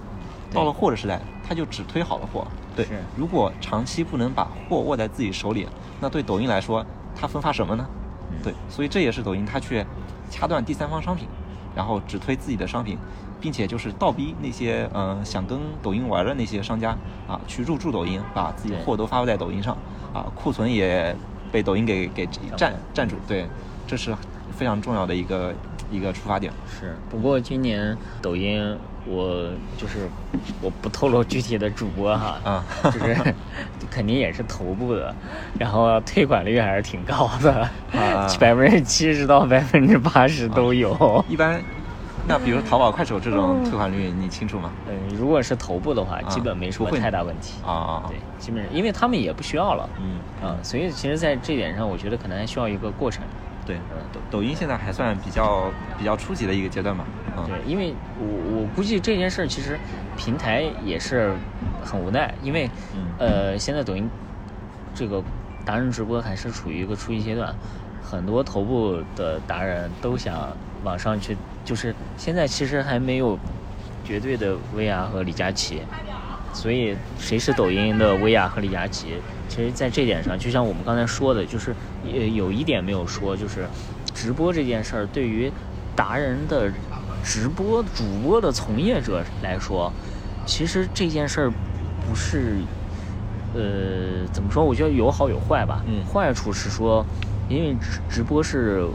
[0.53, 2.45] 到了货的时代，它就只推好的货。
[2.75, 5.67] 对，如果长期不能把货握在自己手里，
[5.99, 7.87] 那对抖音来说，它分发什么呢？
[8.31, 9.83] 嗯对，所以这也是抖音它去
[10.29, 11.27] 掐断第三方商品，
[11.75, 12.97] 然后只推自己的商品，
[13.39, 16.95] 并且就是倒逼那些呃想跟抖音玩的那些商家
[17.27, 19.77] 啊去入驻抖音，把自己的货都发布在抖音上
[20.13, 21.15] 啊，库存也
[21.51, 22.27] 被抖音给给
[22.57, 23.15] 占占住。
[23.27, 23.47] 对，
[23.87, 24.15] 这是
[24.51, 25.53] 非常重要的一个
[25.91, 26.51] 一个出发点。
[26.67, 30.09] 是，不过今年抖音我就是
[30.61, 33.15] 我不透露具体的主播哈，啊就是
[33.89, 35.13] 肯定也是头部的，
[35.57, 41.23] 然后退款率还是挺高的，啊百分之七十到百分之八十都有。
[41.27, 41.61] 一般，
[42.27, 44.71] 那比如淘宝、快手这种退款率，你清楚吗？
[44.87, 47.61] 嗯，如果是头部的话，基本没什么太大问题。
[47.65, 53.23] 啊对，基本上因为他们也不需要了，嗯啊，所以其实，在这点上，我觉得可能还需要一个过程。
[53.65, 53.75] 对，
[54.11, 57.05] 抖抖音现在还算比较比较初级的一个阶段嘛。
[57.39, 59.79] 嗯，对，因为我我估计这件事儿其实
[60.15, 61.33] 平台也是
[61.83, 64.09] 很无奈，因为、嗯呃，现在抖音
[64.93, 65.23] 这个
[65.65, 67.53] 达人直播还是处于一个初级阶段，
[68.01, 73.37] 很多头部的达人都想往上去，就是现在其实还没有
[74.03, 75.81] 绝对的薇娅和李佳琦，
[76.53, 79.15] 所以谁是抖音的薇娅和李佳琦？
[79.47, 83.67] 其实，在这点上，就像我们刚才说的，就是呃有一点没有说，就是
[84.13, 85.51] 直播这件事儿对于
[85.95, 86.71] 达人的
[87.23, 89.91] 直播主播的从业者来说，
[90.45, 91.51] 其实这件事儿
[92.07, 92.57] 不是
[93.53, 94.63] 呃怎么说？
[94.63, 95.83] 我觉得有好有坏吧。
[95.87, 97.05] 嗯坏处是说，
[97.47, 98.87] 因为直直播是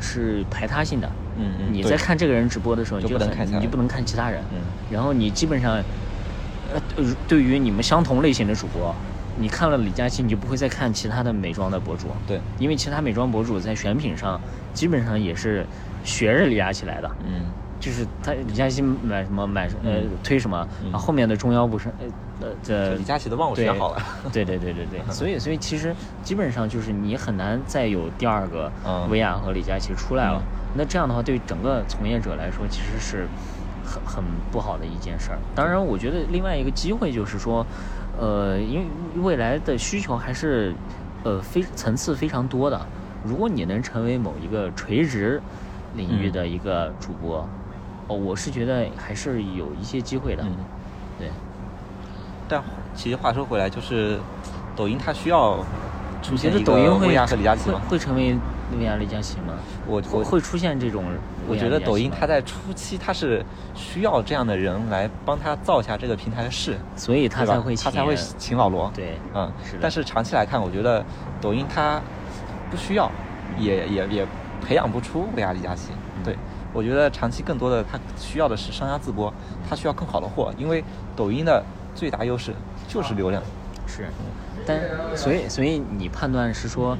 [0.00, 1.10] 是排他性的。
[1.36, 4.40] 嗯嗯你在看这个人直播的时候，你就不能你就不能看其他人。
[4.52, 4.58] 嗯
[4.90, 5.72] 然后你基本上，
[6.72, 8.94] 呃，对对于你们相同类型的主播，
[9.36, 14.40] 你看了李佳琦，你就不会再看其他的美妆的博主，对，因为其他美妆博主在选品上
[14.72, 15.66] 基本上也是
[16.04, 22.06] 学着李佳琦来的，嗯就是他李佳琦买什么买什呃嗯推什么，后后面的中腰不是呃
[22.40, 24.02] 呃这李佳琦的忘我学好了。
[24.32, 30.38] 对对对对对，所以所以其实基本上就是你很难再有第二个嗯薇娅和李佳琦出来了。
[30.40, 33.28] 嗯那这样的话，对整个从业者来说，其实是
[33.84, 35.38] 很很不好的一件事儿。
[35.54, 37.64] 当然，我觉得另外一个机会就是说，
[38.18, 38.86] 呃，因为
[39.22, 40.74] 未来的需求还是
[41.22, 42.80] 呃非层次非常多的。
[43.22, 45.40] 如果你能成为某一个垂直
[45.94, 47.48] 领域嗯的一个主播，
[48.08, 50.42] 哦，我是觉得还是有一些机会的。
[50.42, 50.56] 嗯，
[51.18, 51.28] 对。
[52.48, 52.62] 但
[52.94, 54.18] 其实话说回来，就是
[54.76, 55.58] 抖音它需要
[56.22, 57.80] 出你觉现一得抖音会个薇娅和李佳琦会吗？
[57.88, 58.36] 会成为
[58.78, 59.54] 薇娅、李佳琦吗？
[59.86, 61.04] 我我会会出现这种
[61.46, 68.90] 我觉得抖音它在初期它是需要这样的人来帮他造一下这个平台的势，所以他才会他才会请请老罗。
[68.94, 71.04] 对，嗯，是但是长期来看，我觉得
[71.40, 72.00] 抖音它
[72.70, 73.10] 不需要，
[73.58, 74.26] 也也也
[74.64, 75.90] 培养不出薇娅、李佳琦。
[75.92, 76.34] 嗯对，
[76.72, 79.30] 我觉得长期更多的他需要的是商家自播，
[79.68, 80.82] 他需要更好的货，因为
[81.14, 81.62] 抖音的
[81.94, 82.54] 最大优势
[82.88, 83.42] 就是流量。
[83.86, 84.06] 是，
[84.66, 84.80] 但
[85.14, 86.96] 所以所以你判断是说，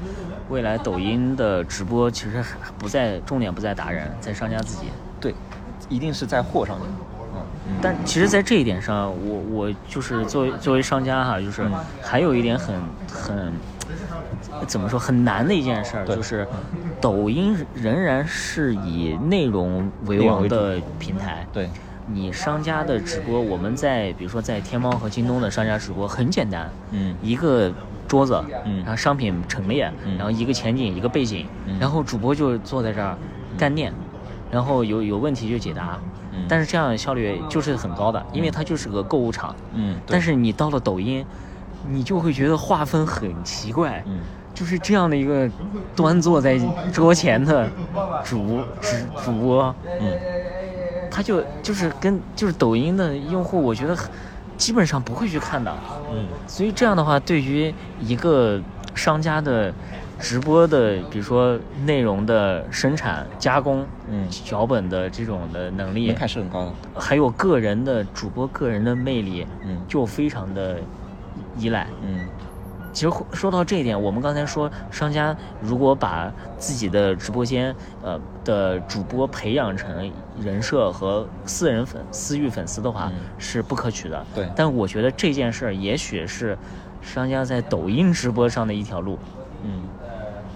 [0.49, 4.85] 未来抖音的直播其实还不在重点不在达人，在商家自己。
[5.19, 5.33] 对，
[5.89, 6.87] 一定是在货上面。
[7.67, 11.73] 嗯，但其实，在这一点上，我我就是作为作为商家哈，就是嗯
[12.03, 12.75] 还有一点很
[13.11, 13.51] 很
[14.67, 16.47] 怎么说很难的一件事儿，就是
[17.01, 21.45] 抖音仍然是以内容为王的平台。
[21.53, 21.69] 对，
[22.07, 27.15] 你商家的直播，我们在比如说在天猫和京东的商家直播很简单，嗯。
[27.21, 27.71] 一个
[28.07, 28.77] 桌子，嗯。
[28.79, 30.17] 然后商品陈列，嗯。
[30.17, 31.77] 然后一个前景一个背景，嗯。
[31.79, 33.17] 然后主播就坐在这儿
[33.57, 33.93] 干练，
[34.51, 35.99] 然后有有问题就解答，
[36.31, 36.45] 嗯。
[36.47, 39.55] 但是这样效率就是很高的，因为它就是个购物场。
[39.73, 41.25] 嗯，但是你到了抖音，
[41.87, 44.19] 你就会觉得划分很奇怪，嗯
[44.55, 45.47] 就是这样的一个
[45.95, 46.59] 端坐在
[46.91, 47.69] 桌前的
[48.23, 50.11] 主主主播，嗯
[51.11, 53.95] 他就就是跟就是抖音的用户，我觉得
[54.57, 55.71] 基本上不会去看的，
[56.11, 58.59] 嗯所以这样的话，对于一个
[58.95, 59.73] 商家的
[60.19, 66.71] 直播的，比如说内容的生产、加工、嗯，脚本的这种的能力门，槛是很高的。
[66.99, 70.79] 还有个人的主播个人的魅力，嗯就非常的
[71.57, 71.87] 依赖。
[72.01, 72.25] 嗯
[72.95, 84.25] 其实说到这一点，我们刚才说，商家如果把自己的直播间呃的主播培养成人设和私人粉私域粉丝的话，嗯是不可取的。
[84.33, 86.57] 对但我觉得这件事儿也许是
[87.01, 89.19] 商家在抖音直播上的一条路。
[89.65, 89.83] 嗯，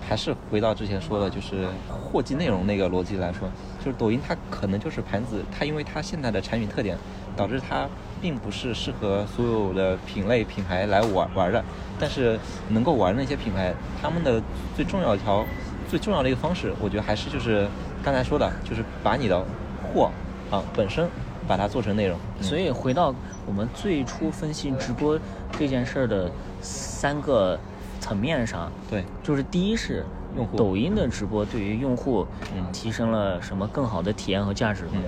[0.08, 3.50] 还是回到之前说的，就是货基内容那个逻辑来说，
[3.84, 6.98] 就是抖音它可能就是盘子，它因为它现在的产品特点，
[7.36, 7.86] 导致它
[8.22, 11.64] 并不是适合所有的品类品牌来玩玩的。
[12.00, 14.42] 但是能够玩的那些品牌，他们的
[14.76, 15.46] 最重要一条、
[15.90, 17.68] 最重要的一个方式，我觉得还是就是
[18.02, 19.44] 刚才说的，就是把你的
[19.84, 20.10] 货
[20.50, 21.10] 啊本身
[21.46, 22.18] 把它做成内容。
[22.40, 23.14] 嗯所以回到
[23.46, 25.20] 我们最初分析直播
[25.58, 27.60] 这件事儿的三个
[28.00, 30.06] 层面上，对，就是第一是
[30.38, 34.88] 用户抖音的直播对于用户嗯提升了什么更好的体验和价值？
[34.94, 35.04] 嗯，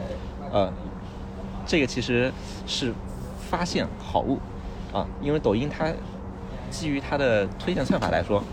[0.52, 0.74] 呃，
[1.66, 2.32] 这个其实
[2.66, 2.94] 是
[3.38, 4.40] 发现好物
[4.92, 5.94] 啊，因为抖音它
[6.70, 8.44] 基于它的推荐算法来说，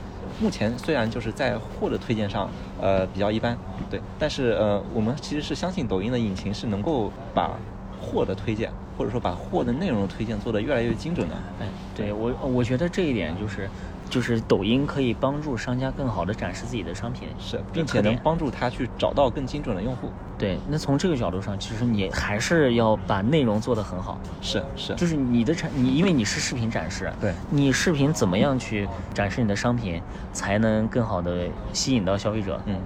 [0.41, 3.59] 目前虽然就是在货的推荐上，呃，比较一般，
[3.91, 7.59] 对，但是呃，我们其实是相信抖音的引擎是能够把
[8.01, 11.43] 货的推荐，或者说把货的内容推荐做得越来越精准的。
[11.59, 13.69] 哎，对我我觉得这一点就是，
[14.09, 20.11] 就是抖音可以帮助商家更好的展示自己的商品，是，并且能帮助他去找到更精准的用户。
[20.39, 24.19] 对，那从这个角度上，其实你还是要把内容做得很好。
[24.41, 30.01] 是是，就是你的产，你因为你是视频展示，对你视频怎么样去展示你的商品，
[30.33, 32.61] 才能更好的吸引到消费者？
[32.67, 32.81] 嗯。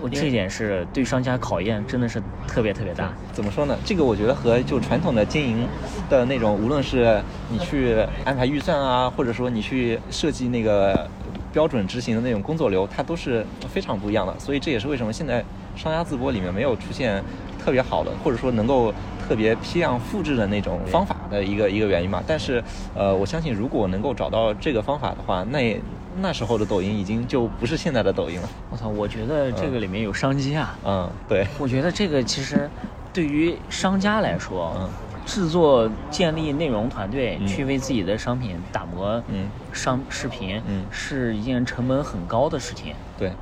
[0.00, 3.12] 我这一点是对商家考验真的是特别特别大。
[3.32, 3.76] 怎么说呢？
[3.84, 5.66] 这个我觉得和就传统的经营
[6.08, 7.20] 的那种，无论是
[7.50, 11.08] 你去安排预算啊，或者说你去设计那个
[11.52, 14.34] 标准执行的那种工作流，它都是非常不一样的。
[14.38, 15.44] 所以这也是为什么现在
[15.74, 17.22] 商家自播里面没有出现
[17.64, 18.92] 特别好的，或者说能够
[19.26, 22.22] 特别批量复制的那种方法的一个一个原因嘛。
[22.26, 22.62] 但是
[22.94, 25.80] 呃，我相信如果能够找到这个方法的话，那
[26.18, 28.48] 那时候的抖音已经就不是现在的抖音了。
[28.70, 30.78] 我操，我觉得这个里面有商机啊。
[30.84, 31.46] 嗯，对。
[31.58, 32.70] 我觉得这个其实
[33.12, 34.88] 对于商家来说，嗯，
[35.26, 42.94] 制作建立内容团队、嗯去为自己的商品打磨嗯商视频，嗯是一件成本很高的事情。
[43.18, 43.32] 对，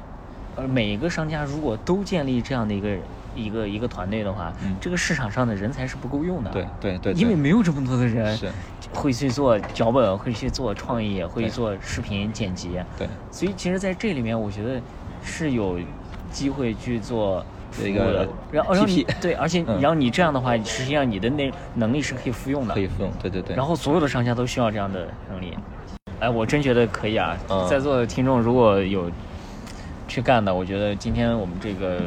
[0.56, 2.88] 而每一个商家如果都建立这样的一个
[3.34, 6.50] 一个一个团队的话，嗯这个市场上的人才是不够用的。
[6.50, 8.38] 对对对对因为没有这么多的人
[8.92, 12.80] 会去做脚本，会去做创意，会去做视频剪辑。
[12.98, 13.08] 对。
[13.30, 14.80] 所以其实在这里面，我觉得
[15.22, 15.78] 是有
[16.30, 18.74] 机会去做这个服务的，然后
[19.20, 23.56] 对，而且嗯然后你这样的话，实际上你的那能力是可以复用的，可以复用，对对对。
[23.56, 25.56] 然后所有的商家都需要这样的能力。
[26.20, 27.36] 哎，我真觉得可以啊！
[27.50, 29.10] 嗯在座的听众如果有
[30.06, 32.00] 去干的，我觉得今天我们这个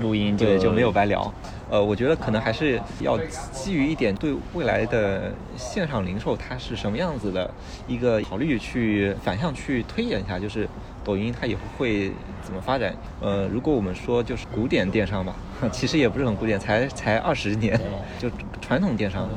[0.00, 1.32] 录音就对，就没有白聊。
[1.68, 3.18] 呃，我觉得可能还是要
[3.52, 7.50] 基于一点对未来的线上零售它是什么样子的
[7.88, 10.68] 一个考虑，去反向去推演一下，就是
[11.02, 12.94] 抖音它以后会怎么发展。
[13.20, 15.34] 呃，如果我们说就是古典电商吧，
[15.72, 17.78] 其实也不是很古典，才才二十年，
[18.18, 18.30] 就
[18.60, 19.28] 传统电商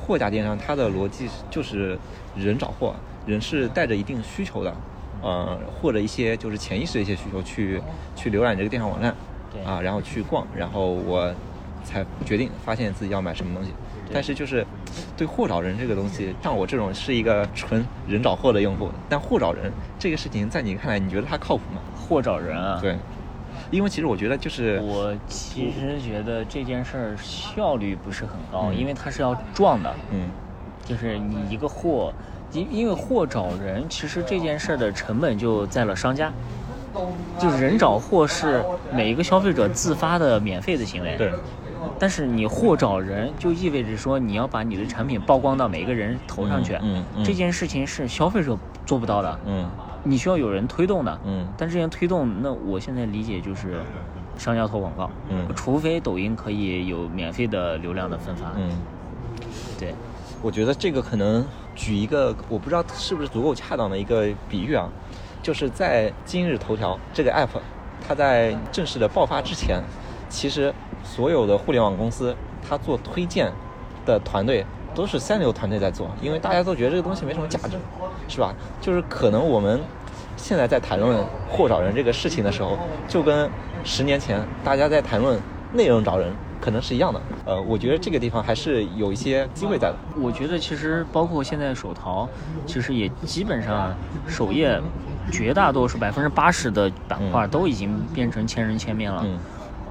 [0.00, 1.98] 货架电商，它的逻辑就是
[2.34, 2.94] 人找货，
[3.26, 4.74] 人是带着一定需求的。
[5.22, 7.80] 呃，或者一些就是潜意识的一些需求去
[8.14, 11.32] 去浏览这个电商网站，对啊，然后去逛，然后我
[11.84, 13.72] 才决定发现自己要买什么东西。
[14.12, 14.64] 但是就是
[15.16, 21.80] 对货找人这个东西，像我这种是一个纯人找货的用户，但货找人这个事情在你看来，你觉得它靠谱吗？
[21.96, 22.78] 货找人啊。
[22.82, 22.96] 对，
[23.70, 30.28] 因为其实我觉得就是我其实觉得这件事儿效率不是很高，嗯因为它是要撞的，嗯
[30.84, 32.12] 就是你一个货，
[32.52, 36.30] 因因为货找人，其实这件事儿的成本就在了商家，
[37.38, 41.32] 就是人找货是每一个消费者自发的免费的行为，对，
[41.98, 49.68] 但是你货找人就意味着说你要把你的产品曝光到每一个人头上去，嗯嗯嗯这件事情是消费者做不到的，嗯。
[50.06, 51.48] 你需要有人推动的，嗯。
[51.56, 53.80] 但这些推动，那我现在理解就是
[54.36, 55.46] 商家投广告，嗯。
[55.56, 58.70] 除非抖音可以有免费的流量的分发，嗯。
[59.78, 59.94] 对，
[60.42, 61.42] 我觉得这个可能
[61.74, 64.88] 举一个我不知道是不是足够恰当的一个比喻啊，
[65.44, 67.60] 就是在今日头条这个 app，
[68.08, 69.78] 它在正式的爆发之前，
[70.30, 70.72] 其实
[71.04, 72.34] 所有的互联网公司
[72.66, 73.52] 它做推荐
[74.06, 77.76] 的团队都是三流团队在做，因为大家都觉得这个东西没什么价值，
[78.26, 78.54] 是吧？
[78.80, 79.78] 就是可能我们
[80.34, 83.50] 现在在谈论货找人这个事情的时候，就跟
[83.84, 85.38] 十年前大家在谈论
[85.74, 87.20] 内容找人可能是一样的。
[87.44, 89.96] 呃，我觉得这个地方还是有一些机会在的。
[90.18, 92.26] 我觉得其实包括现在手淘，
[92.64, 93.94] 其实也基本上
[94.26, 94.80] 首页
[95.32, 97.50] 绝大多数百分之八十的板块嗯。
[97.50, 99.40] 都已经变成千人千面了，嗯，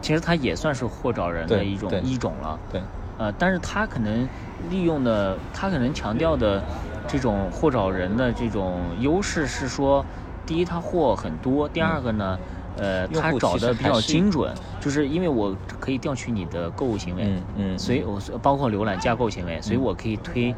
[0.02, 2.84] 其实它也算是货找人的一种一种了，对，
[3.18, 6.64] 呃，但是它可能利用的，它可能强调的
[7.08, 10.06] 这种货找人的这种优势是说，
[10.46, 12.40] 第一，它货很多；第二个呢，
[12.76, 19.82] 呃，它找的比较精准，就是因为我可以调取你的购物行为，嗯嗯所以我包括浏览架构行为，所以嗯。
[19.82, 20.54] 我可以推，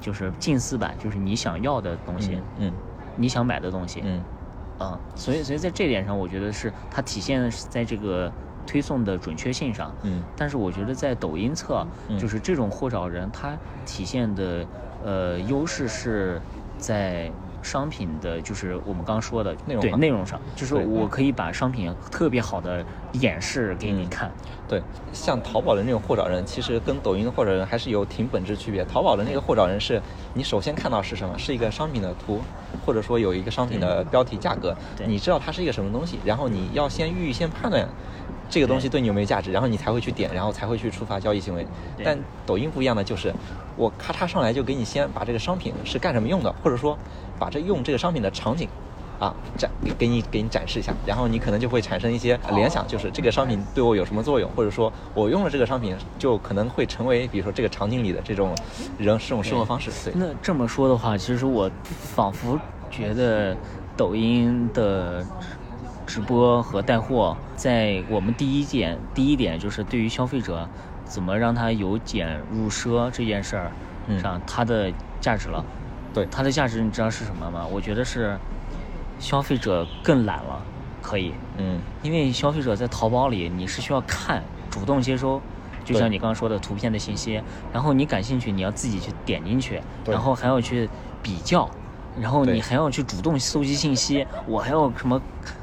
[0.00, 2.74] 就是近似版，就是你想要的东西，嗯
[3.14, 4.26] 你想买的东西，嗯
[4.76, 8.34] 啊，所以所以在这点上，我觉得是它体现在这个
[8.66, 9.96] 推送的准确性上。
[10.02, 16.42] 嗯但是我觉得在抖音侧，嗯就是这种货找人，它体现的呃优势是
[16.78, 24.32] 在商品的，就是我们刚刚说的内容上内容上，就是我可以把商品特别好的演示给你嗯看。
[24.68, 24.82] 对，
[25.12, 28.84] 像淘宝的那种货找人，其实跟抖音的货找人还是有挺本质区别。
[28.84, 30.00] 淘宝的那个货找人是，
[30.34, 31.38] 你首先看到是什么？
[31.38, 32.40] 是一个商品的图，
[32.84, 37.86] 或者说有一个商品的标题、价格，你知道它是一个什么东西，然后你要先预先判断
[38.48, 41.66] 这个东西对你有没有价值，然后你才会去点，然后才会去触发交易行为。
[42.02, 43.32] 但抖音不一样的就是，
[43.76, 46.96] 我咔嚓上来就给你先把这个商品是干什么用的，或者说
[47.42, 48.68] 把这用这个商品的场景。
[49.18, 58.48] 啊展给给你给你展示一下，然后你可能就会产生一些联想，就是这个商品对我有什么作用，或者说我用了这个商品就可能会成为比如说这个场景里的这种
[58.98, 59.92] 人这种生活方式。
[60.04, 62.58] 对，那这么说的话，其实我仿佛
[62.90, 63.56] 觉得
[63.96, 65.24] 抖音的
[66.04, 70.68] 直播和带货，在我们第一点第一点就是对于消费者
[71.04, 73.70] 怎么让他由俭入奢这件事儿
[74.08, 75.64] 嗯上，它的价值了。
[76.12, 76.26] 对。
[76.30, 77.66] 它的价值你知道是什么吗？
[77.70, 78.38] 我觉得是
[79.18, 80.62] 消费者更懒了，
[81.00, 81.80] 可以，嗯。
[82.02, 85.40] 因为消费者在淘宝里你是需要看，主动接收，
[85.84, 87.42] 就像你刚刚说的图片的信息，
[87.72, 90.88] 然后你感兴趣，你要自己去点进去，然后还要去
[91.22, 91.68] 比较，
[92.20, 95.20] 然后你还要去主动搜集信息，我还要什么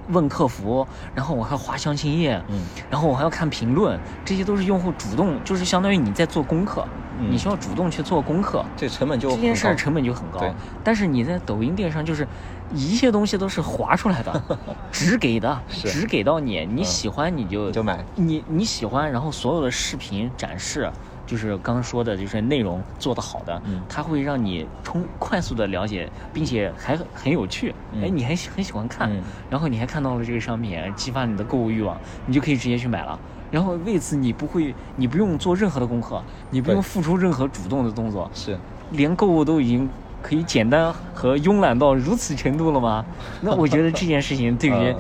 [0.07, 6.87] 问客服，然后我还要划详情页，嗯然后我还要看评论，这些都是用户主动，就是相当于你在做功课，
[7.19, 8.65] 嗯你需要主动去做功课。
[8.75, 10.39] 这成本就这件事儿成本就很高，
[10.83, 12.27] 但是你在抖音电商就是
[12.73, 14.43] 一切东西都是划出来的，
[14.91, 20.91] 只给的，是只给到你，你嗯喜欢你就你就买你你喜欢，然后所有的视频展示。
[21.29, 33.19] 就是刚刚说的，就是内容做得好的，嗯它会让你冲快速的了解，并且还很很有趣，嗯哎，你还很喜欢看，嗯然后你还看到了这个商品，激发你的购物欲望，你就可以直接去买了。
[33.51, 36.19] 然后为此你不会，你不用做任何的功课，
[36.49, 38.57] 你不用付出任何主动的动作，是
[38.91, 39.87] 连购物都已经
[40.23, 43.05] 可以简单和慵懒到如此程度了吗？
[43.41, 44.95] 那我觉得这件事情对于、 呃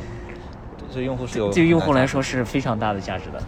[0.93, 3.39] 对用户是有对于用户来说是非常大的价值的。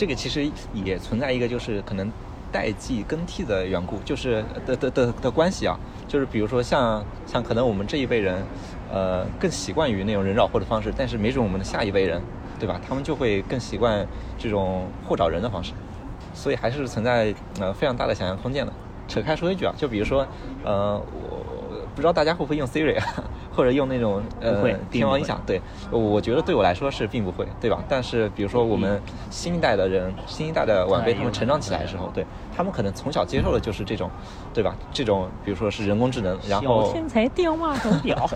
[0.00, 2.10] 这个其实也存在一个就是可能
[2.50, 5.78] 代际更替的缘故，就是的的的的关系啊，
[6.08, 8.42] 就是比如说像像可能我们这一辈人，
[8.90, 12.18] 呃，更习惯于那种人找货的方式，但是没准我们的下一辈人，
[12.58, 12.80] 对吧？
[12.88, 14.06] 他们就会更习惯
[14.38, 15.74] 这种货找人的方式，
[16.32, 18.72] 所以还是存在呃非常大的想象空间的。
[19.06, 20.26] 扯开说一句啊，就比如说，
[20.64, 23.04] 呃，我不知道大家会不会用 Siri 啊，
[23.52, 27.82] 或者用那种呃天王音响，对，我觉得对我来说是并不会，对吧？
[27.88, 32.24] 但是比如说我们新一代的人，新一代的晚辈，他们成长起来的时候，对
[32.56, 34.10] 他们可能从小接受的就是这种，
[34.54, 34.74] 对吧？
[34.92, 38.30] 这种比如说是人工智能，然后小天才电话手表，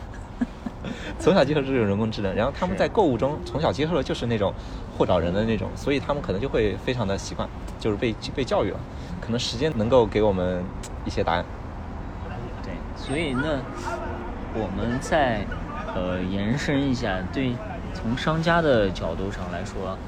[1.19, 4.53] 从小接受这种人工智能，然后他们在购物中从小接受的就是那种
[4.99, 7.49] 货找人的那种，所以他们可能就会非常的习惯，
[7.79, 8.79] 就是被被教育了。
[9.21, 10.63] 可能时间能够给我们
[11.07, 11.45] 一些答案。
[12.63, 13.63] 对，所以呢，
[14.55, 15.45] 我们再
[15.95, 17.57] 呃延伸一下，对
[17.93, 19.99] 从商家的角度上来说，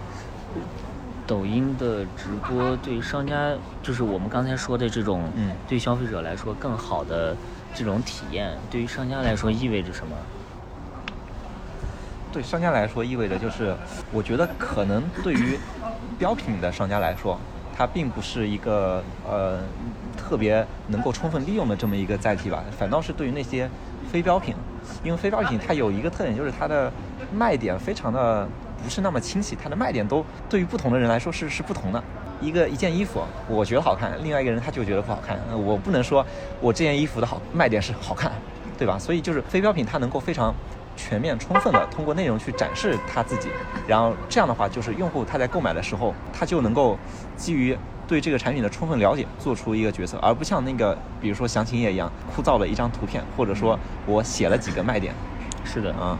[1.26, 7.36] 抖音的直播对商家，就是我们刚才说的这种，嗯对消费者来说更好的
[7.74, 10.16] 这种体验，对于商家来说意味着什么？
[12.32, 13.74] 对商家来说，意味着就是，
[14.12, 15.59] 我觉得可能对于
[16.18, 17.36] 标品的商家来说，
[17.76, 19.59] 它并不是一个呃
[20.16, 23.68] 特别能够充分利用的这么一个载体吧，反倒是对于那些
[24.17, 24.55] 非标品，
[25.05, 26.91] 因为非标品它有一个特点，就是它的
[27.35, 28.49] 卖点非常的
[28.83, 32.03] 不是那么清晰，它的卖点都对于不同的人来说是是不同的。
[32.41, 35.39] 一个一件衣服，我觉得好看，另外一个人他就觉得不好看。
[35.51, 36.25] 呃我不能说
[36.62, 38.33] 我这件衣服的好卖点是好看，
[38.79, 38.99] 对吧？
[38.99, 40.55] 所以就是非标品，它能够非常
[40.97, 43.49] 全面、充分的通过内容去展示他自己，
[43.86, 46.99] 然后这样的话，就是用户他在购买的时候，他就能够
[47.36, 47.76] 基于
[48.09, 55.14] 对这个产品的充分了解，做出一个决策，而不像那个比如说详情页一样枯燥的一张图片，或者说我写了几个卖点。
[55.64, 56.16] 是的，啊，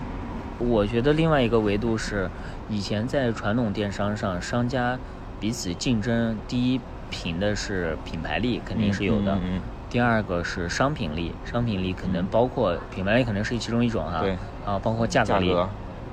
[0.58, 2.28] 我觉得另外一个维度是，
[2.68, 4.98] 以前在传统电商上，商家
[5.40, 9.32] 彼此竞争，第一凭的是品牌力，肯定是有的。
[9.36, 9.60] 嗯嗯嗯。
[9.88, 14.20] 第二个是商品力，商品力可能包括品牌力，可能是其中一种哈。
[14.20, 14.36] 对。
[14.66, 15.68] 啊，包括价格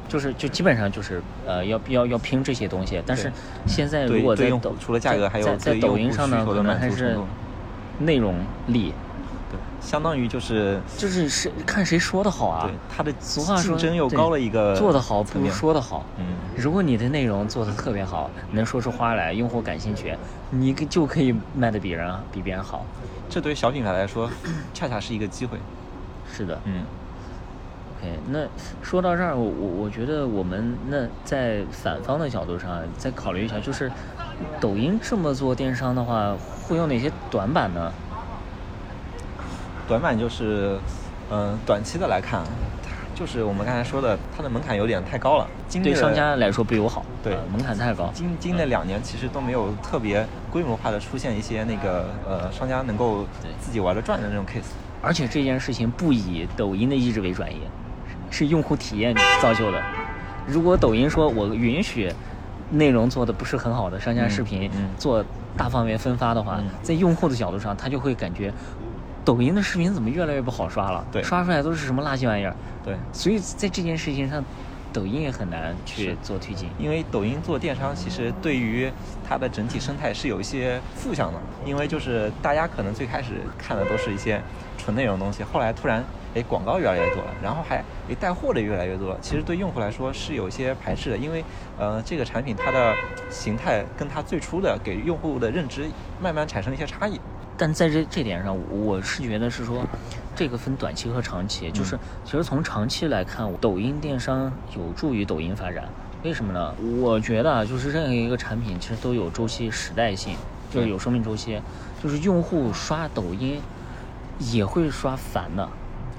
[0.08, 3.02] 就是就基本上就是呃要要要拼这些东西。
[3.06, 3.32] 但是
[3.66, 7.18] 现在如果在抖除了价格，还有在抖音上呢，可能还是
[8.00, 8.36] 内容
[8.68, 8.94] 力，
[9.50, 12.68] 对，相当于就是就是谁看谁说的好啊。
[12.68, 16.06] 对它的俗话说竞争又高了一个做得好不如说得好。
[16.20, 16.26] 嗯，
[16.56, 20.14] 如果你的内容做得特别好，能说出花来，用户感兴趣，
[20.52, 22.86] 你就可以卖的比人比别人好。
[23.30, 24.30] 这对于小品牌来说，
[24.76, 25.58] 恰恰是一个机会。
[26.32, 26.84] 是的嗯，
[28.04, 28.20] ，OK。
[28.30, 28.46] 那
[28.82, 33.92] 说到这儿，我我我觉得我们那在反方的角度上再考虑一下，就是
[34.60, 36.36] 抖音这么做电商的话，
[36.68, 37.92] 会有哪些短板呢？
[39.88, 40.78] 短板就是，
[41.32, 42.42] 嗯、短期的来看，
[43.14, 48.10] 就是我们刚才说的，它的门槛有点太高了，经对商家来说不友好，对呃门槛太高。
[48.14, 53.26] 经经那两年其实都没有特别规模化的出现一些那个呃商家能够
[53.60, 54.72] 自己玩得转的那种 case。
[55.02, 57.60] 而且这件事情不以抖音的意志为转移，
[58.34, 59.82] 是用户体验造就的。
[60.48, 62.12] 如果抖音说我允许
[62.72, 65.24] 内容做的不是很好的商家嗯视频嗯做
[65.56, 68.52] 大范围分发的话，嗯在用户的角度上，他就会感觉
[69.24, 71.06] 抖音的视频怎么越来越不好刷了？
[71.12, 72.56] 对刷出来都是什么垃圾玩意儿？
[72.84, 74.44] 对，所以在这件事情上，
[74.92, 76.68] 抖音也很难去做推进。
[76.78, 78.92] 因为抖音做电商，其实对于
[79.24, 84.42] 它的整体生态是有一些负向的，因为就是大家可能最开始看的都是一些
[84.78, 86.04] 纯内容的东西，后来突然
[86.36, 87.78] 哎广告越来越多了，然后还
[88.10, 91.44] 哎带货的越来越多了，其实对用户来说是有一些排斥的，因为
[91.78, 92.96] 呃这个产品它的
[93.30, 95.86] 形态跟它最初的给用户的认知
[96.22, 97.20] 慢慢产生了一些差异。
[97.56, 99.86] 但在这这点上，我是觉得是说，
[100.36, 101.70] 这个分短期和长期。
[101.70, 105.88] 就是其实从长期来看，抖音电商有助于抖音发展。
[106.24, 106.74] 为什么呢？
[107.00, 110.36] 我觉得啊，就是任何一个产品其实都有周期时代性，
[110.72, 111.62] 就是有生命周期。
[112.02, 113.62] 就是用户刷抖音
[114.40, 115.70] 也会刷烦的，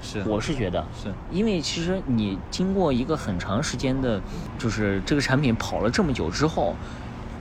[0.05, 0.23] 是。
[0.29, 1.11] 我是觉得是。
[1.31, 4.21] 因为其实你经过一个很长时间的，
[4.57, 6.75] 就是这个产品跑了这么久之后，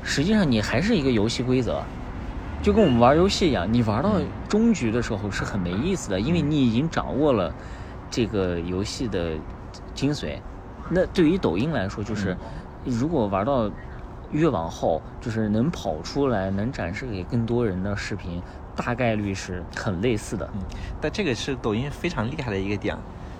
[0.02, 1.82] 实际上你还是一个游戏规则，
[2.62, 7.54] 就跟我们玩游戏一样，你玩到终局的时候是很没意思的，因为你已经掌握了
[8.10, 9.32] 这个游戏的
[9.94, 10.40] 精髓。
[10.88, 12.36] 那对于抖音来说，就是
[12.84, 13.70] 如果玩到
[14.30, 18.42] 越往后，就是能跑出来，能展示给更多人的视频，
[18.76, 20.48] 大概率是很类似的。
[20.54, 20.60] 嗯，
[21.00, 22.96] 但这个是抖音非常厉害的一个点，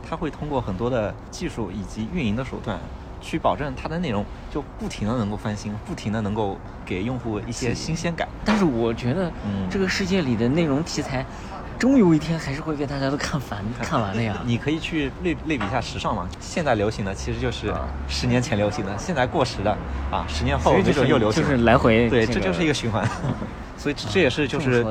[0.09, 2.79] 它会通过很多的技术以及运营的手段，
[3.21, 8.29] 去保证它的内容就不停的能够翻新，不停的能够给用户一些新鲜感。
[8.45, 11.25] 但是我觉得嗯，这个世界里的内容题材，
[11.79, 14.41] 终有一天还是会被大家都看烦、 看完的呀。
[14.45, 19.71] 你可以去类类比一下时尚嘛，现在流行的其实就是啊十年前流行的，现在过时的
[20.13, 21.43] 啊，十年后没所以就是准又流行。
[21.43, 23.09] 就是来回对，这这就是一个循环。
[23.77, 24.85] 所以这这也是就是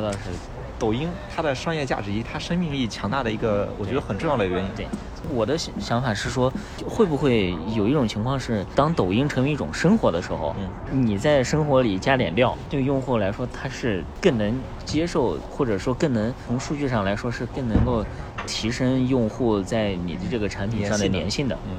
[0.83, 4.69] 抖音它的商业价值以及它生命力强大的一个，我觉得很重要的原因。
[4.75, 4.85] 对。
[5.33, 6.51] 我的想想法是说，
[6.85, 10.53] 会不会有一种情况是，当抖音成为一种生活的时候，
[10.91, 18.05] 嗯你在生活里加点料，对用户来说，它是更能接受，或者说更能从数据上来说是更能够
[18.45, 21.57] 提升用户在你的这个产品上的粘性的。
[21.65, 21.77] 嗯，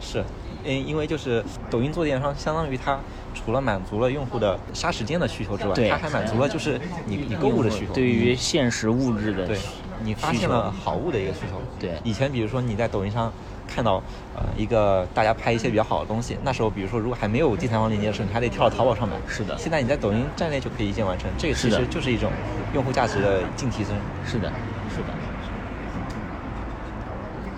[0.00, 0.24] 是，
[0.64, 2.98] 嗯因为就是抖音做电商，相当于它
[3.34, 7.92] 除了满足了用户的杀时间的需求之外，它还满足了就是你你购物的需求。
[7.92, 9.58] 对于现实物质的对，
[10.04, 11.60] 你发现了好物的一个需求。
[11.80, 13.32] 对以前比如说你在抖音上
[13.66, 14.00] 看到
[14.36, 19.16] 呃一个大家拍一些比较好的东西，那时候比如说如果还没有第三方链接的时候，你还得跳到淘宝上买。
[19.26, 22.30] 是的现在你在抖音站内就可以一键完成，这个其实就是一种
[22.72, 23.96] 用户价值的净提升。
[24.24, 24.48] 是的，
[24.94, 25.08] 是的。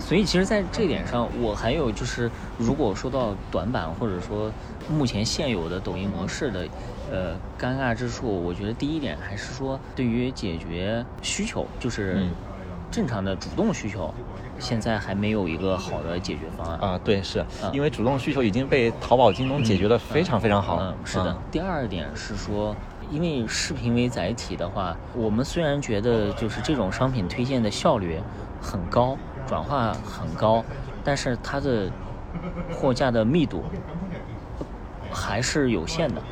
[0.00, 4.50] 所以其实，在这点上，我还有就是，如果说到短板或者说
[4.88, 6.66] 目前现有的抖音模式的，
[7.10, 12.30] 呃，尴尬之处，我觉得第一点还是说，对于解决需求，就是嗯
[12.90, 14.12] 正常的主动需求，
[14.58, 16.78] 现在还没有一个好的解决方案。
[16.78, 20.94] 啊，对，是嗯因为主动需求已经被淘宝、京东解决的非常非常好了。
[20.98, 21.36] 嗯，是的。
[21.50, 22.74] 第二点是说，
[23.10, 28.18] 因为视频为载体的话，我们虽然觉得就是这种商品推荐的效率
[28.60, 30.64] 很高，转化很高，
[31.04, 31.90] 但是它的
[32.72, 33.64] 货架的密度
[35.10, 36.22] 还是有限的。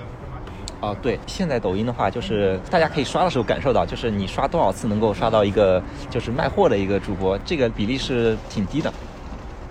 [0.81, 8.93] 啊，对，现在抖音的话，就是大家可以刷的时候感受到，就是你刷多少次能够刷到一个就是卖货的一个主播，这个比例是挺低的。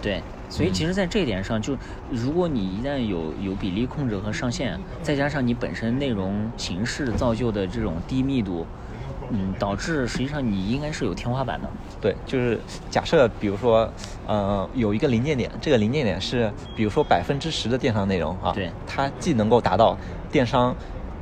[0.02, 1.78] 对，所以其实，在这一点上，就
[2.12, 8.66] 如果你一旦有有比例控制和上限，再加上你本身内容形式造就的这种低密度，
[9.30, 11.70] 嗯，导致实际上你应该是有天花板的。
[12.02, 13.90] 对，就是假设比如说，
[14.28, 19.98] 呃，有一个临界点，这个临界点是比如说百分之十的电商内容啊，对它既能够达到
[20.32, 20.76] 电商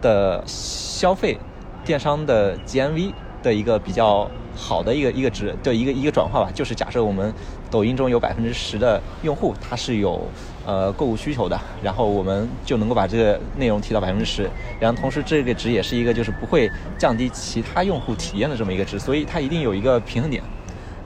[0.04, 1.40] 的消费、
[1.84, 7.34] 电商的 GMV 的一个比较好的一个一个值的一个一个转化吧，就是假设我们
[7.72, 10.22] 抖音中有百分之十的用户他是有
[10.66, 14.48] 呃购物需求的，然后我们就能够把这个内容提到百分之十，
[14.80, 20.44] 然后同时这个值也是一个就是不会降低其他用户体验的这么一个值，所以它一定有一个平衡点。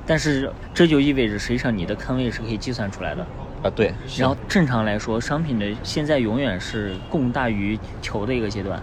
[0.06, 3.26] 但是这就意味着，实际上你的坑位是可以计算出来的。
[3.64, 8.82] 啊，对，然后正常来说，商品的现在永远是供大于求的一个阶段，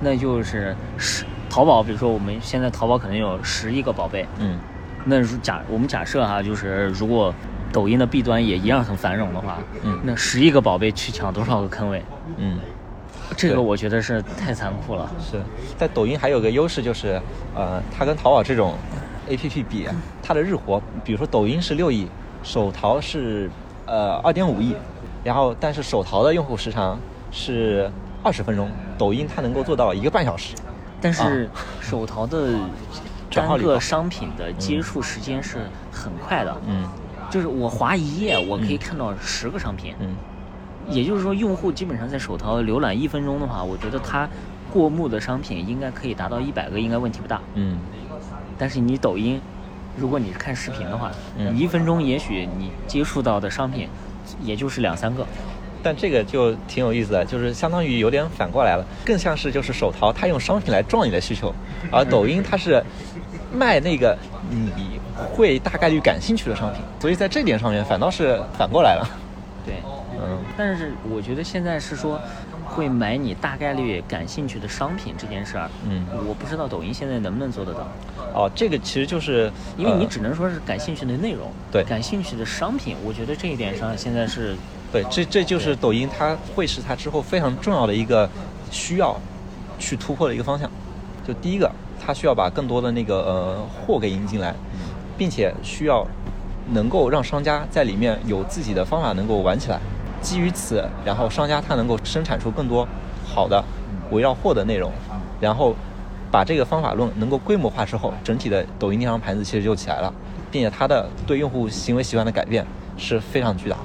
[0.00, 4.58] 那就是十淘宝，比如说我们现在淘宝可能有十亿个宝贝，嗯，
[5.04, 7.32] 那如假我们假设哈，就是如果
[7.72, 12.02] 抖音的弊端也一样很繁荣的话，嗯那十亿个宝贝去抢多少个坑位？
[12.36, 12.58] 嗯，
[13.36, 15.10] 这个我觉得是太残酷了。
[15.20, 15.40] 是。
[15.78, 17.20] 在抖音还有个优势就是，
[17.54, 18.74] 呃，它跟淘宝这种
[19.28, 19.88] A P P 比，
[20.22, 22.08] 它的日活，比如说抖音是六亿，
[22.42, 23.50] 手淘是
[23.86, 24.74] 呃二点五亿，
[25.24, 26.98] 然后但是手淘的用户时长
[27.30, 27.90] 是
[28.22, 28.68] 二十分钟，
[28.98, 30.54] 抖音它能够做到一个半小时。
[31.00, 31.48] 但是
[31.80, 32.58] 手淘的
[33.30, 35.58] 单个商品的接触时间是
[35.92, 36.88] 很快的，嗯
[37.30, 39.94] 就是我划一页，我可以看到十个商品。
[39.98, 40.14] 嗯，
[40.88, 44.28] 也就是说，用户基本上在手淘浏览一分钟的话，我觉得他
[44.72, 47.40] 过目的商品应该可以达到一百个，应该问题不大。
[47.54, 47.78] 嗯，
[48.56, 49.40] 但是你抖音
[49.96, 53.88] 如果你是看视频的话，嗯你一分钟也许你接触到的商品
[54.42, 55.26] 也就是两三个。
[55.82, 61.54] 但这个就挺有意思的，就是相当于有点反过来了，更像是就是手淘它用商品来撞你的需求，
[61.92, 62.82] 而 抖音它是
[63.52, 64.18] 卖那个
[64.50, 64.98] 你
[65.32, 69.08] 会大概率感兴趣的商品，所以在这点上面反倒是反过来了。
[69.64, 69.76] 对，
[70.20, 72.20] 嗯，但是我觉得现在是说
[72.76, 77.88] 会买你大概率感兴趣的商品这件事儿，嗯我不知道抖音现在能不能做得到，
[78.34, 84.54] 哦，这个其实就是因为你呃只能说是感兴趣的内容，对感兴趣的商品，我觉得这一点上现在是
[84.92, 88.28] 对，这这就是抖音它会是它之后非常重要的一个
[88.70, 89.18] 需要
[89.78, 90.70] 去突破的一个方向。
[91.26, 94.54] 就第一个，它需要把更多的那个呃货给引进来，
[95.16, 96.06] 并且需要
[96.72, 99.80] 能够让商家在里面有自己的方法能够玩起来。
[100.26, 102.86] 基于此，然后商家他能够生产出更多
[103.24, 103.62] 好的
[104.10, 104.90] 围绕货的内容，
[105.40, 105.72] 然后
[106.32, 110.12] 把这个方法论能够规模化之后，整体的抖音电商盘子其实就起来了，
[110.50, 112.66] 并且它的对用户行为习惯的改变
[112.96, 113.82] 是非常巨大的。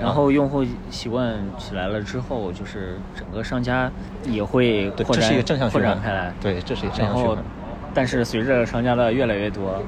[0.00, 3.90] 然后用户习惯起来了之后，就是整个商家
[4.24, 6.32] 也会，扩展这是一个正向扩循环展开来。
[6.40, 7.38] 对，这是一个正向循环。，
[7.92, 9.82] 但是随着商家的越来越多，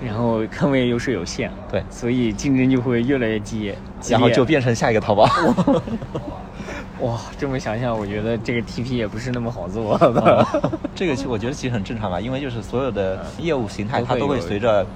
[0.00, 3.76] 然后坑位优势有限，对所以竞争就会越来越，激烈
[4.08, 5.28] 然后就变成下一个淘宝。
[7.00, 10.46] 哇，这么想想，我觉得这个 TP 也不是那么好做的。
[10.94, 14.86] 这个其实我觉得其实很正常吧，因为就是所有的业务形态它都会随着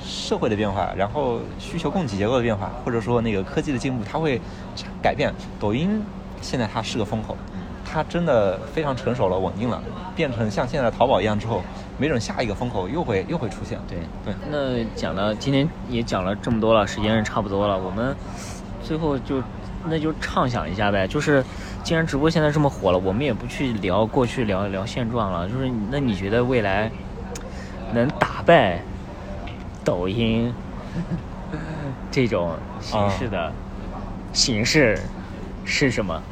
[0.00, 4.40] 社会的变化，然后需求供给结构的变化，或者说那个科技的进步，它会
[5.02, 5.34] 改变。
[5.58, 6.00] 抖音
[6.40, 7.36] 现在它是个风口，
[7.84, 9.82] 它真的非常成熟了、稳定了，
[10.14, 11.60] 变成像现在的淘宝一样之后，
[11.98, 13.78] 没准下一个风口又会又会出现。
[13.88, 18.16] 对对那讲了，今天也讲了这么多了，时间也差不多了，我们
[18.82, 19.42] 最后就
[19.84, 21.44] 那就畅想一下呗，就是
[21.82, 26.90] 既然直播现在这么火了，我们也不去聊过去，聊聊现状了，就是那你觉得未来
[27.92, 28.80] 能打败
[29.84, 30.54] 抖音
[32.10, 33.52] 这种形式的
[34.32, 35.00] 形式
[35.64, 36.22] 是什么？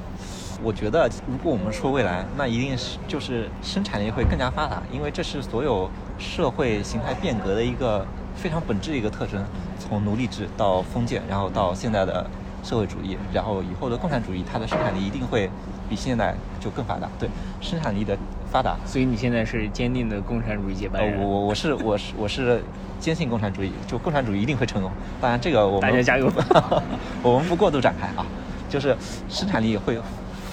[0.63, 5.89] 我觉得，如果我们说未来，那一定是就是生产力会更加发达，因为这是所有
[6.19, 9.45] 社会形态变革的一个非常本质的一个特征。
[9.79, 12.29] 从奴隶制到封建，然后到现在的
[12.65, 15.49] 社会主义，然后以后的共产主义，它的生产力一定会
[15.89, 17.09] 比现在就更发达。
[17.19, 17.29] 对，
[17.61, 18.17] 生产力的
[18.51, 21.21] 发达，所以你现在是坚定的共产主义接班呃，人。
[21.21, 22.65] 我我我是我是我是
[22.99, 24.91] 坚信共产主义，就共产主义一定会成功。
[25.21, 26.33] 当然，这个我们大家加油
[27.23, 28.27] 我们不过度展开啊，
[28.69, 28.97] 就是
[29.29, 30.01] 生产力会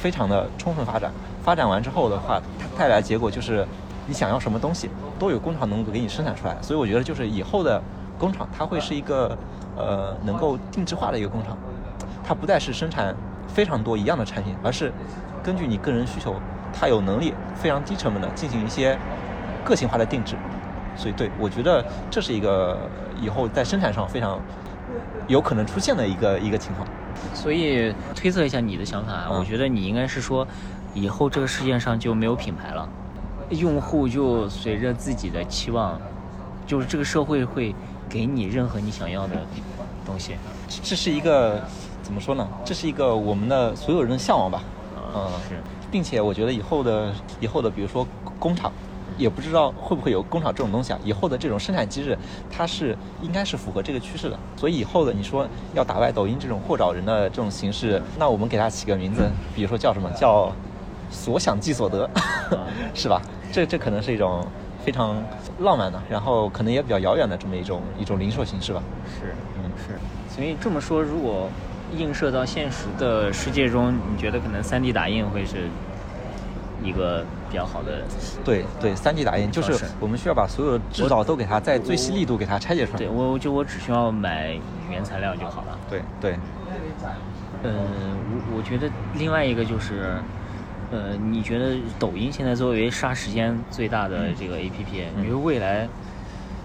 [0.03, 1.09] 非常的充分发展。
[1.41, 3.65] 发展完之后的话，它带来的结果就是
[4.05, 6.57] 你想要什么东西都有工厂能够给你生产出来。
[6.61, 7.81] 所以我觉得就是以后的
[8.19, 9.37] 工厂，它会是一个
[9.77, 11.57] 呃能够定制化的一个工厂，
[12.21, 13.15] 它不再是生产
[13.47, 14.91] 非常多一样的产品，而是
[15.41, 16.35] 根据你个人需求，
[16.77, 18.97] 它有能力非常低成本的进行一些
[19.63, 20.35] 个性化的定制。
[20.97, 22.77] 所以对我觉得这是一个
[23.21, 24.37] 以后在生产上非常
[25.27, 26.85] 有可能出现的一个一个情况。
[27.33, 30.47] 所以推测一下你的想法我觉得你应该是说，
[30.93, 32.87] 以后这个世界上就没有品牌了，
[33.49, 35.99] 用户就随着自己的期望，
[36.65, 37.73] 就是这个社会会
[38.09, 39.35] 给你任何你想要的
[40.05, 40.35] 东西。
[40.67, 41.61] 这这是一个
[42.01, 42.47] 怎么说呢？
[42.63, 44.61] 这是一个我们的所有人的向往吧。
[45.15, 45.55] 嗯，是，
[45.91, 48.07] 并且我觉得以后的以后的，比如说
[48.39, 48.71] 工厂，
[49.17, 50.99] 也不知道会不会有工厂这种东西啊。
[51.03, 52.17] 以后的这种生产机制，
[52.51, 54.37] 它是应该是符合这个趋势的。
[54.57, 60.51] 所以以后的你说要打败抖音这种货找人的这种形式，那我们给它起个名字，比如说叫什么叫
[61.09, 62.09] 所想即所得，
[62.93, 63.21] 是吧？
[63.51, 64.45] 这这可能是一种
[64.83, 65.15] 非常
[65.59, 68.81] 浪漫的，然后可能也比较遥远的这么一种一种零售形式吧。
[69.19, 69.99] 是，嗯是。
[70.33, 71.47] 所以这么说，如果
[71.95, 75.69] 映射到现实的世界中，你觉得可能 3D 打印会是
[76.83, 77.23] 一个
[77.53, 78.01] 比较好的？
[78.43, 82.97] 对对，三 D 打印就是我们需要把所有的制造都给它在最细力度给它拆解出来。
[82.97, 84.57] 对我就我只需要买
[84.89, 85.77] 原材料就好了。
[85.87, 86.31] 对对，
[87.61, 90.17] 呃，我我觉得另外一个就是，
[90.89, 95.87] 呃，你觉得抖音现在作为杀时间最大的这个 APP，、嗯你觉得未来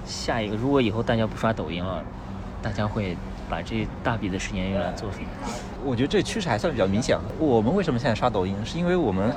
[0.07, 2.03] 下一个，如果以后大家不刷抖音了，
[2.63, 3.15] 大家会
[3.49, 5.27] 把这大笔的时间用来做什么？
[5.85, 7.19] 我觉得这趋势还算比较明显。
[7.39, 8.55] 我们为什么现在刷抖音？
[8.65, 9.33] 是因为我们，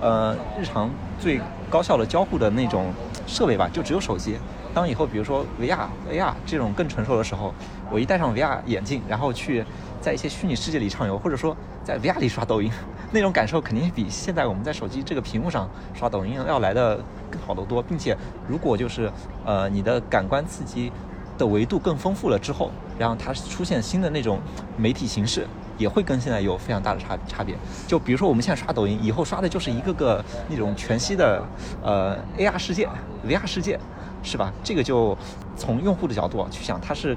[0.00, 1.40] 呃，日常最
[1.70, 2.92] 高效的交互的那种
[3.26, 4.36] 设备吧，就只有手机。
[4.74, 7.54] 当以后比如说 VR、AR 这种更成熟的时候，
[7.90, 9.64] 我一戴上 VR 眼镜，然后去
[10.00, 12.68] 在一些虚拟世界里畅游，或者说在 VR 里刷抖音，
[13.12, 16.96] 那种感受肯定比现在我们在手机这个屏幕上刷抖音要来的
[17.30, 17.80] 更好得多。
[17.80, 18.16] 并且，
[18.48, 19.08] 如果就是
[19.46, 20.90] 呃你的感官刺激
[21.36, 24.40] 的维度更丰富了之后，然后它出现新的那种
[24.76, 27.56] 媒体形式，也会跟现在有非常大的差差别。
[27.86, 31.42] 就比如说我们现在刷抖音，以后刷的就是一个个那种全息的
[31.82, 32.88] 呃 AR 世界、
[33.26, 33.78] VR 世界，
[34.22, 34.52] 是吧？
[34.62, 35.16] 这个就
[35.56, 37.16] 从用户的角度去想，它是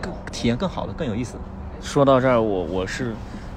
[0.00, 1.36] 更体验更好的、更有意思。
[1.80, 3.14] 说到这儿，我我是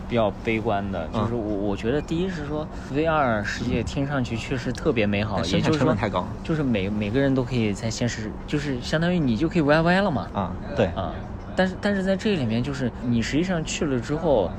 [0.08, 10.28] 比较悲观的，嗯就是我我觉得第一是说 VR 世界听上去确实特别美好，也就是说太高就是每每个人都可以在现实，就是相当于你就可以 YY 了嘛。
[10.34, 11.14] 啊，对，啊，
[11.55, 14.49] 但是但是在这里面，就是你实际上去了之后，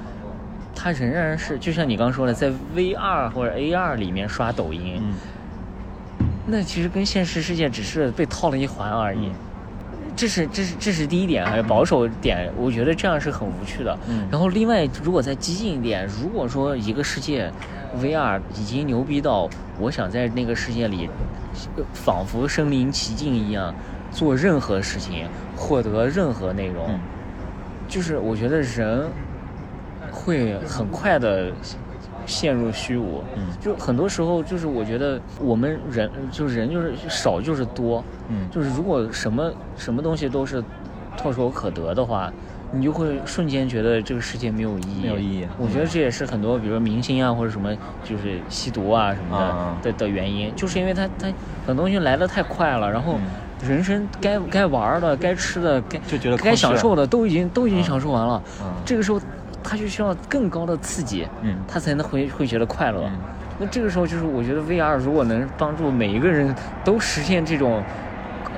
[0.75, 5.15] 它仍然是就像你刚说的，在 VR 或者 AR 里面刷抖音，嗯
[6.51, 9.27] 那其实跟现实世界只是被套了一环而已。
[9.27, 9.35] 嗯
[10.19, 13.97] 这是这是这是第一点，还有保守点，我觉得这样是很无趣的。
[14.09, 17.49] 嗯然后另外，如果再激进一点，如果说一个世界
[18.03, 19.49] VR 已经牛逼到
[19.79, 21.09] 我想在那个世界里，
[21.77, 23.73] 呃仿佛身临其境一样，
[24.11, 26.99] 做任何事情，获得任何内容，嗯
[27.87, 29.09] 就是我觉得人
[30.11, 31.53] 会很快的
[32.29, 33.25] 陷入虚无。
[33.37, 33.49] 嗯。
[33.61, 38.49] 就很多时候，就是我觉得我们人就是人就是少就是多，嗯。
[38.51, 40.63] 就是如果什么什么东西都是
[41.21, 42.33] 唾手可得的话，
[42.71, 45.03] 你就会瞬间觉得这个世界没有意义。
[45.03, 45.49] 没有意义。
[45.59, 47.75] 我觉得这也是很多，比如说明星啊或者什么，
[48.05, 51.27] 就是吸毒啊什么的、啊的的原因，就是因为他他
[51.67, 53.23] 很多东西来的太快了，然后嗯。
[53.67, 58.73] 人生该该玩的、该吃的、该就觉得该享受的都已经都已经享受完了，嗯。
[58.87, 59.21] 这个时候
[59.69, 61.57] 他就需要更高的刺激，嗯。
[61.69, 63.03] 他才能会会觉得快乐。
[63.05, 63.19] 嗯。
[63.61, 66.55] 那这个时候就是我觉得 VR 如果能帮助每一个人
[66.85, 67.83] 都实现这种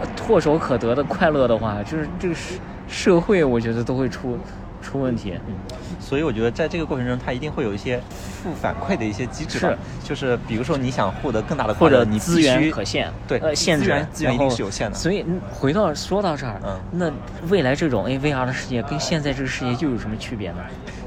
[0.00, 2.54] 呃唾手可得的快乐的话，就是这个社
[2.88, 4.38] 社会我觉得都会出
[4.80, 5.34] 出问题。
[5.48, 5.54] 嗯。
[6.00, 8.00] 所以我觉得在这个过程中，它一定会有一些
[8.42, 14.96] 负反馈的一些机制吧，就是比如说你想获得更大的快乐，或者你必资源须可限，对呃，限制资源资源一定是有限的。
[14.96, 16.80] 所以嗯回到说到这儿，嗯。
[16.90, 17.12] 那
[17.48, 20.58] 未来这种 AVR 的世界跟现在这个世界又有什么区别呢？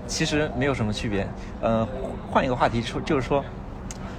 [0.07, 1.27] 其实没有什么区别。
[1.61, 1.87] 呃，
[2.29, 3.43] 换一个话题说，就是说，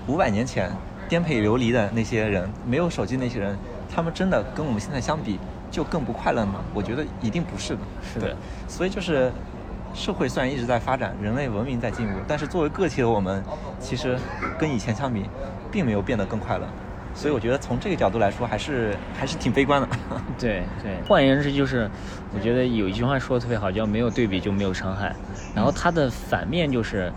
[0.06, 0.70] 五百年前
[1.08, 3.56] 颠沛流离的那些人，没有手机那些人，
[3.94, 5.38] 他们真的跟我们现在相比，
[5.70, 6.60] 就更不快乐吗？
[6.72, 7.80] 我觉得一定不是的。
[8.02, 8.36] 是的对，
[8.68, 9.30] 所以就是。
[9.96, 13.40] 社会虽然一直在发展，人类文明在进步，但是作为个体的我们，
[13.78, 14.18] 其实
[14.58, 15.22] 跟以前相比，
[15.70, 16.66] 并没有变得更快乐。
[17.14, 19.88] 所以我觉得从这个角度来说，还是还是挺悲观的。
[20.36, 21.88] 对对，换言之就是，
[22.34, 25.14] 我觉得有一句话说的特别好，叫“没有对比就没有伤害”，
[25.54, 27.12] 然后它的反面就是。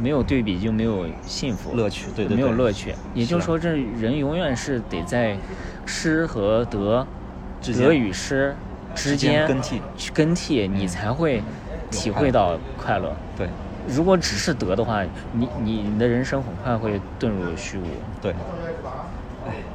[0.00, 2.94] 没有对比就没有幸福乐趣对对没有乐趣。
[3.14, 5.36] 也就是说，这人永远是得在
[5.86, 7.04] 失和得、
[7.60, 8.54] 得与失
[8.94, 11.42] 之间更替去更替，你才会
[11.90, 13.12] 体会到快乐。
[13.36, 13.48] 对
[13.88, 17.86] 如果只是得的话，你你你的人生很快会遁入虚无。
[18.22, 18.32] 对，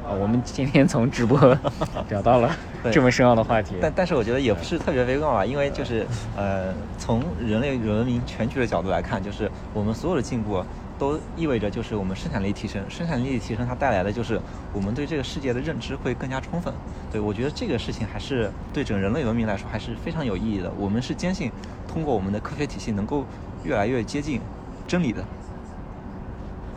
[0.04, 1.38] 啊，我们今天从直播
[2.10, 3.76] 聊到了对这么深奥的话题。
[3.80, 10.62] 但但是我觉得也不是特别悲观吧，因为就是呃，从人类文明全局的角度来看，就是我们所有的进步
[10.98, 14.38] 都意味着就是我们生产力提升，生产力提升它带来的就是
[14.74, 16.72] 我们对这个世界的认知会更加充分。
[17.10, 20.70] 对我觉得这个事情还是对整人类文明来说还是非常有意义的。
[20.76, 21.50] 我们是坚信
[21.88, 23.24] 通过我们的科学体系能够
[23.62, 24.38] 越来越接近
[24.86, 25.24] 真理的。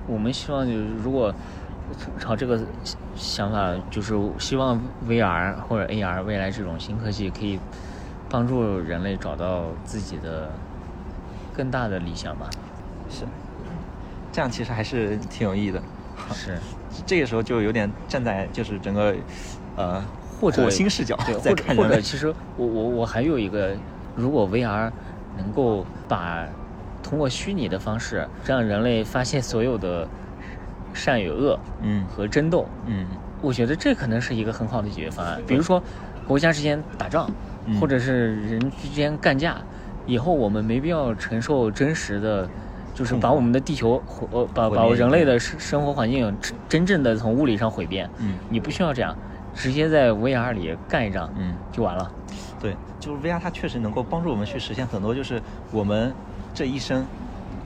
[0.07, 1.33] 我们希望就是如果
[2.19, 2.59] 朝这个
[3.15, 7.59] 想法，就是希望 VR 或者 AR 未来这种新科技可以
[8.29, 10.51] 帮助人类找到自己的
[11.53, 12.49] 更大的理想吧。
[13.09, 13.23] 是，
[14.31, 15.81] 这样其实还是挺有意义的。
[16.33, 16.57] 是，
[17.05, 19.15] 这个时候就有点站在就是整个
[19.75, 20.03] 呃
[20.39, 21.87] 或者火星视角对，在或者或。
[21.87, 22.27] 者其实
[22.57, 23.75] 我我我还有一个，
[24.15, 24.91] 如果 VR
[25.37, 26.45] 能够把
[27.01, 30.07] 通过虚拟的方式让人类发现所有的
[30.97, 35.41] 善与恶，嗯和争斗，嗯我觉得这可能是一个很好的解决方案。
[35.45, 35.81] 比如说，
[36.25, 37.31] 国家之间打仗，
[37.65, 39.63] 嗯或者是人之间干架，
[40.05, 42.49] 以后我们没必要承受真实的，
[42.93, 48.09] 就是把我们的地球毁呃把把人类的生生活环境真真正的从物理上毁灭。
[48.17, 49.15] 嗯你不需要这样，
[49.53, 52.11] 直接在 VR 里干一仗，嗯就完了。
[52.59, 56.15] 对，就是 VR 它确实能够帮助我们去实现很多，就是我们
[56.53, 57.07] 这一生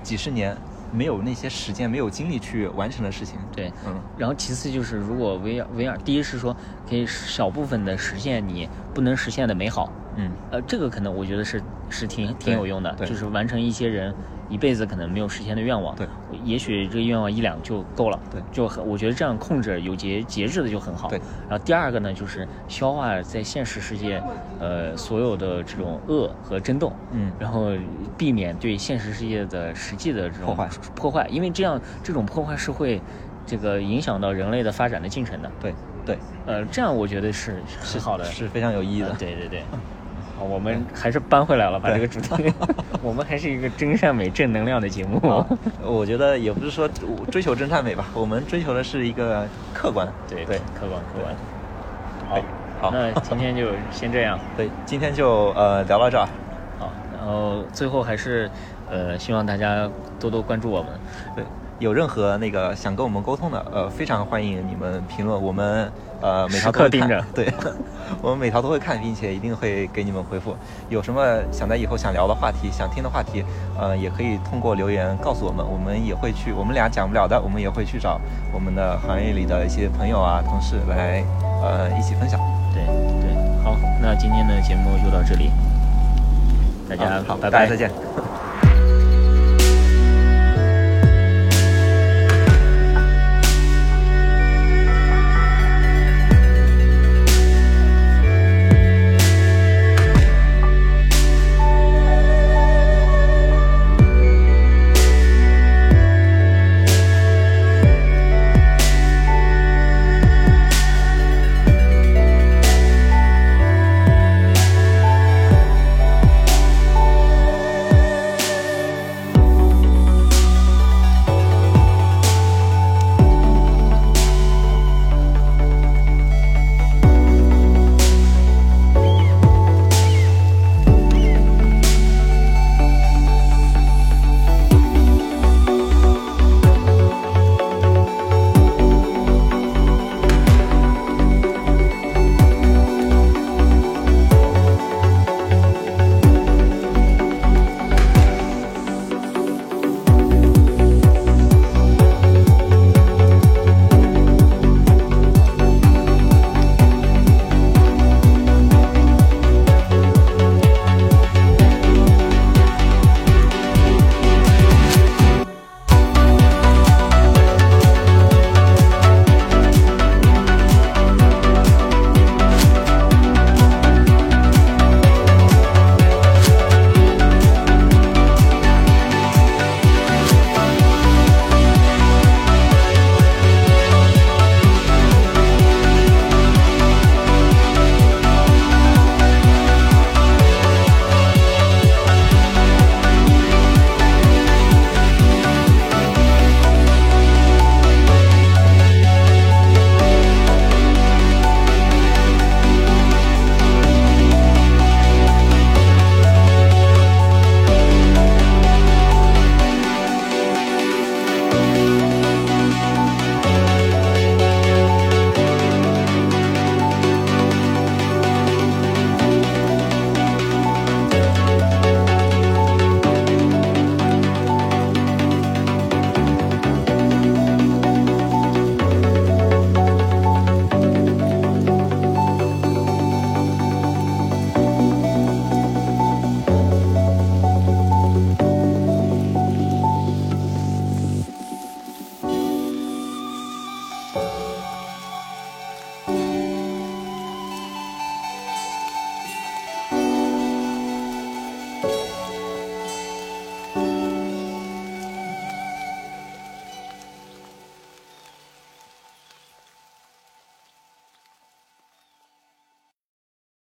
[0.04, 0.60] 几十年
[0.92, 3.48] 没有那些时间、没有精力去完成的事情。
[3.52, 4.04] 对，嗯。
[4.16, 6.56] 然后其次就是，如果 VR VR，第一是说
[6.88, 10.36] 可以小部分的实现你不能实现的美好，嗯。
[10.50, 13.08] 呃，这个可能我觉得是是挺挺有用的，对。
[13.08, 14.16] 就是完成一些人
[14.52, 15.96] 一辈子可能没有实现的愿望。
[15.96, 16.06] 对，
[16.44, 18.20] 也许这个愿望一两就够了。
[18.30, 21.08] 对就很我觉得这样控制有节节制的就很好。
[21.08, 21.18] 对。
[21.48, 24.22] 然后第二个呢，就是消化在现实世界，
[24.60, 26.94] 呃，所有的这种恶和争斗。
[27.12, 27.72] 嗯然后
[28.18, 33.02] 避免对现实世界的实际的这种破坏破坏，因为这样这种破坏是会
[33.46, 35.50] 这个影响到人类的发展的进程的。
[35.62, 35.74] 对
[36.06, 39.16] 对，呃，这样我觉得是是很好的，是非常有意义的呃。
[39.18, 39.64] 对对对。
[40.42, 42.52] 好，我们还是搬回来了，把这个主题，
[43.04, 45.20] 我们还是一个真善美、正能量的节目。
[45.30, 45.46] 啊
[45.84, 46.90] 我觉得也不是说
[47.30, 50.12] 追求真善美吧，我们追求的是一个客观。
[50.28, 51.36] 对对，客观客观。
[52.28, 52.42] 好，
[52.82, 54.40] 好那今天就先这样。
[54.58, 56.28] 对，今天就呃聊到这儿。
[56.80, 58.50] 好，然后最后还是
[58.90, 59.88] 呃希望大家
[60.20, 60.90] 多多关注我们。
[61.36, 61.46] 对，
[61.78, 67.52] 有任何那个想跟我们沟通的，呃，非常欢迎你们评论，我们呃每条都盯着对，
[68.22, 70.56] 我们每条都会看，并且一定会给你们回复。
[70.90, 73.44] 有什么想在以后想聊的话题、想听的话题，
[73.80, 78.20] 呃，也可以通过留言告诉我们，我们也会去，我们俩讲不了的，我们也会去找
[78.54, 81.24] 我们的行业里的一些朋友啊、同事来
[81.64, 82.40] 呃一起分享。
[82.74, 85.52] 对对，好，那今天的节目就到这里，
[86.90, 87.92] 大家好，拜拜大家再见。